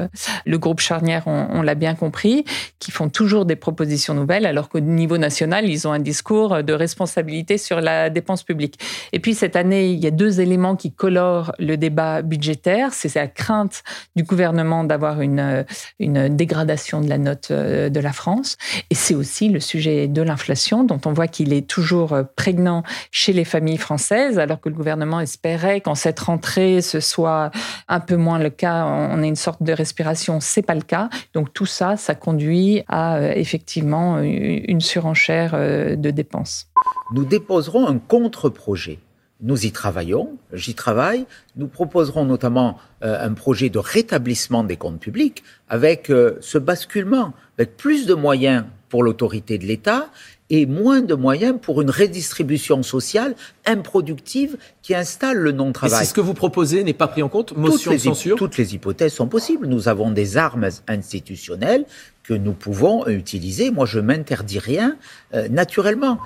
le 0.44 0.58
groupe 0.58 0.80
charnière, 0.80 1.22
on, 1.26 1.62
l'a 1.62 1.74
bien 1.74 1.94
compris, 1.94 2.44
qui 2.78 2.90
font 2.90 3.08
toujours 3.08 3.46
des 3.46 3.56
propositions 3.56 4.12
nouvelles, 4.12 4.44
alors 4.44 4.68
qu'au 4.68 4.80
niveau 4.80 5.16
national, 5.16 5.68
ils 5.68 5.88
ont 5.88 5.92
un 5.92 5.98
discours 5.98 6.62
de 6.62 6.72
responsabilité 6.72 7.56
sur 7.56 7.80
la 7.80 8.10
dépense 8.10 8.42
publique. 8.42 8.78
Et 9.12 9.18
puis 9.18 9.34
cette 9.34 9.56
année, 9.56 9.90
il 9.90 9.98
y 9.98 10.06
a 10.06 10.10
deux 10.10 10.40
éléments 10.40 10.76
qui 10.76 10.92
colorent 10.92 11.52
le 11.58 11.76
débat 11.76 12.20
budgétaire. 12.22 12.92
C'est 12.92 13.14
la 13.14 13.28
crainte 13.28 13.82
du 14.14 14.24
gouvernement 14.24 14.84
d'avoir 14.84 15.22
une, 15.22 15.64
une 15.98 16.28
dégradation 16.28 17.00
de 17.00 17.08
la 17.08 17.18
note 17.18 17.50
de 17.50 18.00
la 18.00 18.12
France 18.12 18.56
et 18.90 18.96
c'est 18.96 19.14
aussi 19.14 19.48
le 19.48 19.60
sujet 19.60 20.08
de 20.08 20.20
l'inflation, 20.20 20.82
dont 20.82 21.00
on 21.06 21.12
voit 21.12 21.28
qu'il 21.28 21.52
est 21.52 21.66
toujours 21.66 22.12
euh, 22.12 22.24
prégnant 22.24 22.82
chez 23.12 23.32
les 23.32 23.44
familles 23.44 23.76
françaises, 23.76 24.40
alors 24.40 24.60
que 24.60 24.68
le 24.68 24.74
gouvernement 24.74 25.20
espérait 25.20 25.80
qu'en 25.80 25.94
cette 25.94 26.18
rentrée, 26.18 26.82
ce 26.82 26.98
soit 26.98 27.52
un 27.86 28.00
peu 28.00 28.16
moins 28.16 28.40
le 28.40 28.50
cas, 28.50 28.84
on 28.84 29.22
ait 29.22 29.28
une 29.28 29.36
sorte 29.36 29.62
de 29.62 29.72
respiration. 29.72 30.40
C'est 30.40 30.62
pas 30.62 30.74
le 30.74 30.82
cas. 30.82 31.08
Donc 31.34 31.52
tout 31.52 31.66
ça, 31.66 31.96
ça 31.96 32.16
conduit 32.16 32.82
à 32.88 33.18
euh, 33.18 33.32
effectivement 33.36 34.20
une 34.20 34.80
surenchère 34.80 35.52
euh, 35.54 35.94
de 35.94 36.10
dépenses. 36.10 36.66
Nous 37.14 37.24
déposerons 37.24 37.86
un 37.86 37.98
contre-projet 37.98 38.98
nous 39.42 39.64
y 39.64 39.72
travaillons, 39.72 40.36
j'y 40.52 40.74
travaille. 40.74 41.24
Nous 41.56 41.66
proposerons 41.66 42.26
notamment 42.26 42.76
un 43.00 43.32
projet 43.32 43.70
de 43.70 43.78
rétablissement 43.78 44.64
des 44.64 44.76
comptes 44.76 45.00
publics 45.00 45.42
avec 45.70 46.08
ce 46.08 46.58
basculement, 46.58 47.32
avec 47.56 47.78
plus 47.78 48.04
de 48.04 48.12
moyens 48.12 48.64
pour 48.90 49.02
l'autorité 49.02 49.56
de 49.56 49.64
l'État 49.64 50.10
et 50.50 50.66
moins 50.66 51.00
de 51.00 51.14
moyens 51.14 51.56
pour 51.60 51.80
une 51.80 51.90
redistribution 51.90 52.82
sociale 52.82 53.34
improductive 53.66 54.56
qui 54.82 54.94
installe 54.94 55.38
le 55.38 55.52
non-travail. 55.52 56.02
Et 56.02 56.04
si 56.04 56.10
ce 56.10 56.14
que 56.14 56.20
vous 56.20 56.34
proposez 56.34 56.84
n'est 56.84 56.92
pas 56.92 57.08
pris 57.08 57.22
en 57.22 57.28
compte, 57.28 57.56
motion 57.56 57.92
de 57.92 57.98
censure 57.98 58.36
Toutes 58.36 58.58
les 58.58 58.74
hypothèses 58.74 59.14
sont 59.14 59.28
possibles. 59.28 59.66
Nous 59.66 59.88
avons 59.88 60.10
des 60.10 60.36
armes 60.36 60.68
institutionnelles 60.88 61.86
que 62.30 62.34
nous 62.34 62.52
pouvons 62.52 63.06
utiliser. 63.08 63.70
Moi, 63.70 63.86
je 63.86 63.98
m'interdis 63.98 64.58
rien 64.58 64.96
euh, 65.34 65.48
naturellement. 65.48 66.18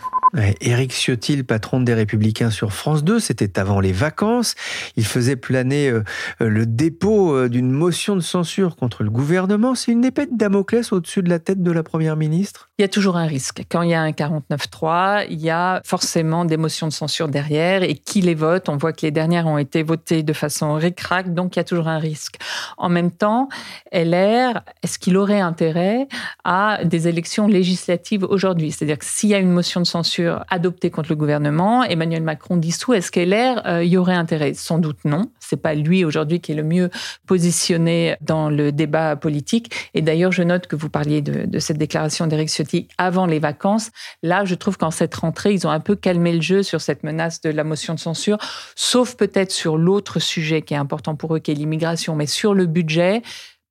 Éric 0.60 0.92
Ciotti, 0.92 1.36
le 1.36 1.44
patron 1.44 1.80
des 1.80 1.94
Républicains 1.94 2.50
sur 2.50 2.72
France 2.72 3.04
2, 3.04 3.20
c'était 3.20 3.58
avant 3.58 3.80
les 3.80 3.92
vacances. 3.92 4.54
Il 4.96 5.04
faisait 5.06 5.36
planer 5.36 5.88
euh, 5.88 6.02
le 6.40 6.66
dépôt 6.66 7.34
euh, 7.34 7.48
d'une 7.48 7.70
motion 7.70 8.16
de 8.16 8.20
censure 8.20 8.76
contre 8.76 9.04
le 9.04 9.10
gouvernement. 9.10 9.74
C'est 9.74 9.92
une 9.92 10.04
épée 10.04 10.26
de 10.26 10.36
Damoclès 10.36 10.92
au-dessus 10.92 11.22
de 11.22 11.30
la 11.30 11.38
tête 11.38 11.62
de 11.62 11.70
la 11.70 11.82
Première 11.82 12.16
ministre? 12.16 12.68
Il 12.78 12.82
y 12.82 12.84
a 12.84 12.88
toujours 12.88 13.16
un 13.16 13.26
risque. 13.26 13.62
Quand 13.70 13.82
il 13.82 13.90
y 13.90 13.94
a 13.94 14.02
un 14.02 14.12
49-3, 14.14 15.26
il 15.28 15.40
y 15.40 15.50
a 15.50 15.80
forcément 15.84 16.44
des 16.44 16.56
motions 16.56 16.86
de 16.86 16.92
censure 16.92 17.28
derrière. 17.28 17.82
Et 17.82 17.94
qui 17.94 18.20
les 18.20 18.34
vote 18.34 18.68
On 18.68 18.76
voit 18.76 18.92
que 18.92 19.02
les 19.02 19.10
dernières 19.10 19.46
ont 19.46 19.58
été 19.58 19.82
votées 19.82 20.22
de 20.22 20.32
façon 20.32 20.74
récrac, 20.74 21.34
donc 21.34 21.56
il 21.56 21.58
y 21.58 21.60
a 21.60 21.64
toujours 21.64 21.88
un 21.88 21.98
risque. 21.98 22.36
En 22.78 22.88
même 22.88 23.10
temps, 23.10 23.48
LR, 23.92 24.62
est-ce 24.82 24.98
qu'il 24.98 25.16
aurait 25.16 25.40
intérêt 25.40 26.08
à 26.44 26.78
des 26.84 27.08
élections 27.08 27.46
législatives 27.46 28.24
aujourd'hui. 28.24 28.72
C'est-à-dire 28.72 28.98
que 28.98 29.04
s'il 29.04 29.30
y 29.30 29.34
a 29.34 29.38
une 29.38 29.50
motion 29.50 29.80
de 29.80 29.86
censure 29.86 30.44
adoptée 30.48 30.90
contre 30.90 31.10
le 31.10 31.16
gouvernement, 31.16 31.84
Emmanuel 31.84 32.22
Macron 32.22 32.56
dissout, 32.56 32.94
est-ce 32.94 33.10
qu'LR 33.10 33.66
euh, 33.66 33.84
y 33.84 33.96
aurait 33.96 34.14
intérêt 34.14 34.54
Sans 34.54 34.78
doute 34.78 34.98
non. 35.04 35.30
C'est 35.48 35.60
pas 35.60 35.74
lui 35.74 36.04
aujourd'hui 36.04 36.40
qui 36.40 36.52
est 36.52 36.54
le 36.54 36.62
mieux 36.62 36.90
positionné 37.26 38.16
dans 38.20 38.50
le 38.50 38.72
débat 38.72 39.16
politique. 39.16 39.90
Et 39.94 40.02
d'ailleurs, 40.02 40.32
je 40.32 40.42
note 40.42 40.66
que 40.66 40.76
vous 40.76 40.88
parliez 40.88 41.22
de, 41.22 41.58
cette 41.58 41.78
déclaration 41.78 42.26
d'Éric 42.26 42.48
Ciotti 42.48 42.88
avant 42.98 43.26
les 43.26 43.38
vacances. 43.38 43.90
Là, 44.22 44.44
je 44.44 44.54
trouve 44.54 44.76
qu'en 44.76 44.90
cette 44.90 45.14
rentrée, 45.14 45.52
ils 45.52 45.66
ont 45.66 45.70
un 45.70 45.80
peu 45.80 45.96
calmé 45.96 46.32
le 46.32 46.42
jeu 46.42 46.62
sur 46.62 46.80
cette 46.80 47.02
menace 47.02 47.40
de 47.40 47.50
la 47.50 47.64
motion 47.64 47.94
de 47.94 48.00
censure, 48.00 48.38
sauf 48.74 49.16
peut-être 49.16 49.52
sur 49.52 49.76
l'autre 49.76 50.18
sujet 50.18 50.62
qui 50.62 50.74
est 50.74 50.78
important 50.78 51.14
pour 51.16 51.34
eux, 51.36 51.38
qui 51.38 51.50
est 51.50 51.54
l'immigration. 51.54 52.16
Mais 52.16 52.26
sur 52.26 52.54
le 52.54 52.66
budget, 52.66 53.22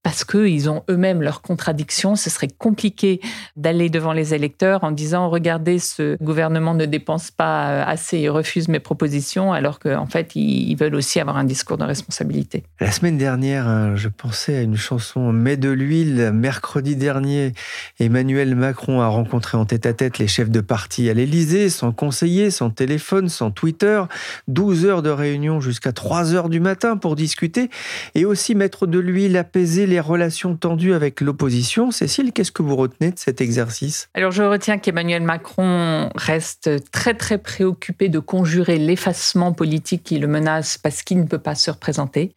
parce 0.03 0.25
qu'ils 0.25 0.69
ont 0.69 0.83
eux-mêmes 0.89 1.21
leurs 1.21 1.41
contradictions. 1.41 2.15
Ce 2.15 2.29
serait 2.29 2.49
compliqué 2.49 3.21
d'aller 3.55 3.89
devant 3.89 4.13
les 4.13 4.33
électeurs 4.33 4.83
en 4.83 4.91
disant 4.91 5.29
regardez, 5.29 5.79
ce 5.79 6.21
gouvernement 6.21 6.73
ne 6.73 6.85
dépense 6.85 7.31
pas 7.31 7.83
assez 7.83 8.19
et 8.19 8.29
refuse 8.29 8.67
mes 8.67 8.81
propositions, 8.81 9.53
alors 9.53 9.79
qu'en 9.79 10.05
fait, 10.05 10.35
ils 10.35 10.75
veulent 10.75 10.95
aussi 10.95 11.19
avoir 11.19 11.37
un 11.37 11.45
discours 11.45 11.77
de 11.77 11.85
responsabilité. 11.85 12.63
La 12.81 12.91
semaine 12.91 13.17
dernière, 13.17 13.67
hein, 13.67 13.95
je 13.95 14.09
pensais 14.09 14.57
à 14.57 14.61
une 14.61 14.75
chanson 14.75 15.31
Mets 15.31 15.57
de 15.57 15.69
l'huile. 15.69 16.31
Mercredi 16.33 16.95
dernier, 16.95 17.53
Emmanuel 17.99 18.55
Macron 18.55 19.01
a 19.01 19.07
rencontré 19.07 19.57
en 19.57 19.65
tête-à-tête 19.65 20.17
les 20.17 20.27
chefs 20.27 20.49
de 20.49 20.61
parti 20.61 21.09
à 21.09 21.13
l'Élysée, 21.13 21.69
sans 21.69 21.93
conseiller, 21.93 22.51
sans 22.51 22.69
téléphone, 22.69 23.29
sans 23.29 23.51
Twitter. 23.51 24.03
12 24.49 24.85
heures 24.85 25.01
de 25.01 25.09
réunion 25.09 25.61
jusqu'à 25.61 25.93
3 25.93 26.33
heures 26.33 26.49
du 26.49 26.59
matin 26.59 26.97
pour 26.97 27.15
discuter 27.15 27.69
et 28.15 28.25
aussi 28.25 28.53
mettre 28.53 28.85
de 28.85 28.99
l'huile, 28.99 29.37
apaiser 29.37 29.87
les 29.87 29.92
relations 29.99 30.55
tendues 30.55 30.93
avec 30.93 31.21
l'opposition. 31.21 31.91
Cécile, 31.91 32.31
qu'est-ce 32.31 32.51
que 32.51 32.63
vous 32.63 32.75
retenez 32.75 33.11
de 33.11 33.19
cet 33.19 33.41
exercice? 33.41 34.09
Alors 34.13 34.31
je 34.31 34.43
retiens 34.43 34.77
qu'Emmanuel 34.77 35.23
Macron 35.23 36.09
reste 36.15 36.69
très 36.91 37.13
très 37.13 37.37
préoccupé 37.37 38.09
de 38.09 38.19
conjurer 38.19 38.77
l'effacement 38.77 39.53
politique 39.53 40.03
qui 40.03 40.19
le 40.19 40.27
menace 40.27 40.77
parce 40.77 41.03
qu'il 41.03 41.19
ne 41.19 41.25
peut 41.25 41.39
pas 41.39 41.55
se 41.55 41.71
représenter. 41.71 42.33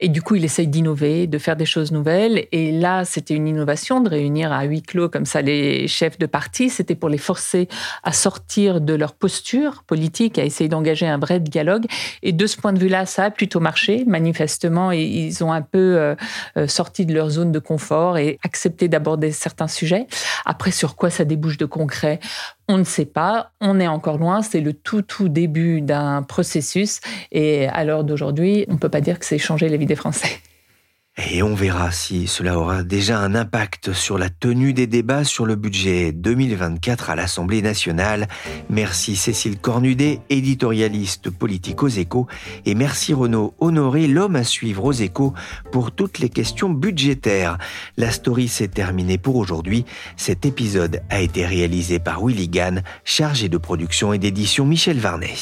Et 0.00 0.08
du 0.08 0.22
coup, 0.22 0.34
il 0.34 0.44
essaye 0.44 0.66
d'innover, 0.66 1.26
de 1.26 1.38
faire 1.38 1.56
des 1.56 1.66
choses 1.66 1.92
nouvelles. 1.92 2.46
Et 2.52 2.72
là, 2.72 3.04
c'était 3.04 3.34
une 3.34 3.48
innovation 3.48 4.00
de 4.00 4.08
réunir 4.08 4.52
à 4.52 4.64
huis 4.64 4.82
clos 4.82 5.08
comme 5.08 5.26
ça 5.26 5.42
les 5.42 5.88
chefs 5.88 6.18
de 6.18 6.26
parti. 6.26 6.70
C'était 6.70 6.94
pour 6.94 7.08
les 7.08 7.18
forcer 7.18 7.68
à 8.02 8.12
sortir 8.12 8.80
de 8.80 8.94
leur 8.94 9.14
posture 9.14 9.82
politique, 9.86 10.38
à 10.38 10.44
essayer 10.44 10.68
d'engager 10.68 11.06
un 11.06 11.18
vrai 11.18 11.40
dialogue. 11.40 11.86
Et 12.22 12.32
de 12.32 12.46
ce 12.46 12.56
point 12.56 12.72
de 12.72 12.78
vue-là, 12.78 13.06
ça 13.06 13.24
a 13.24 13.30
plutôt 13.30 13.60
marché. 13.60 14.04
Manifestement, 14.06 14.92
ils 14.92 15.42
ont 15.44 15.52
un 15.52 15.62
peu 15.62 15.96
euh, 15.98 16.14
euh, 16.56 16.66
de 16.98 17.14
leur 17.14 17.30
zone 17.30 17.52
de 17.52 17.58
confort 17.58 18.18
et 18.18 18.38
accepté 18.44 18.88
d'aborder 18.88 19.32
certains 19.32 19.68
sujets. 19.68 20.06
Après, 20.44 20.70
sur 20.70 20.96
quoi 20.96 21.10
ça 21.10 21.24
débouche 21.24 21.56
de 21.56 21.66
concret 21.66 22.20
on 22.68 22.78
ne 22.78 22.84
sait 22.84 23.04
pas, 23.04 23.50
on 23.60 23.80
est 23.80 23.88
encore 23.88 24.16
loin, 24.16 24.42
c'est 24.42 24.60
le 24.60 24.72
tout 24.72 25.02
tout 25.02 25.28
début 25.28 25.80
d'un 25.80 26.22
processus 26.22 27.00
et 27.32 27.66
à 27.66 27.82
l'heure 27.82 28.04
d'aujourd'hui, 28.04 28.64
on 28.68 28.74
ne 28.74 28.78
peut 28.78 28.88
pas 28.88 29.00
dire 29.00 29.18
que 29.18 29.26
c'est 29.26 29.38
changer 29.38 29.68
la 29.68 29.76
vie 29.76 29.86
des 29.86 29.96
Français. 29.96 30.38
Et 31.28 31.42
on 31.42 31.54
verra 31.54 31.90
si 31.92 32.26
cela 32.26 32.58
aura 32.58 32.82
déjà 32.82 33.18
un 33.18 33.34
impact 33.34 33.92
sur 33.92 34.16
la 34.16 34.30
tenue 34.30 34.72
des 34.72 34.86
débats 34.86 35.24
sur 35.24 35.44
le 35.44 35.54
budget 35.54 36.12
2024 36.12 37.10
à 37.10 37.16
l'Assemblée 37.16 37.62
nationale. 37.62 38.26
Merci 38.70 39.16
Cécile 39.16 39.58
Cornudet, 39.58 40.20
éditorialiste 40.30 41.30
politique 41.30 41.82
aux 41.82 41.88
échos, 41.88 42.26
et 42.64 42.74
merci 42.74 43.12
Renaud 43.12 43.54
Honoré, 43.58 44.06
l'homme 44.06 44.36
à 44.36 44.44
suivre 44.44 44.84
aux 44.84 44.92
échos 44.92 45.34
pour 45.72 45.92
toutes 45.92 46.18
les 46.20 46.30
questions 46.30 46.70
budgétaires. 46.70 47.58
La 47.96 48.10
story 48.10 48.48
s'est 48.48 48.68
terminée 48.68 49.18
pour 49.18 49.36
aujourd'hui. 49.36 49.84
Cet 50.16 50.46
épisode 50.46 51.00
a 51.10 51.20
été 51.20 51.44
réalisé 51.44 51.98
par 51.98 52.24
Willy 52.24 52.48
Gann, 52.48 52.82
chargé 53.04 53.48
de 53.48 53.58
production 53.58 54.12
et 54.12 54.18
d'édition 54.18 54.64
Michel 54.64 54.98
Varnet. 54.98 55.34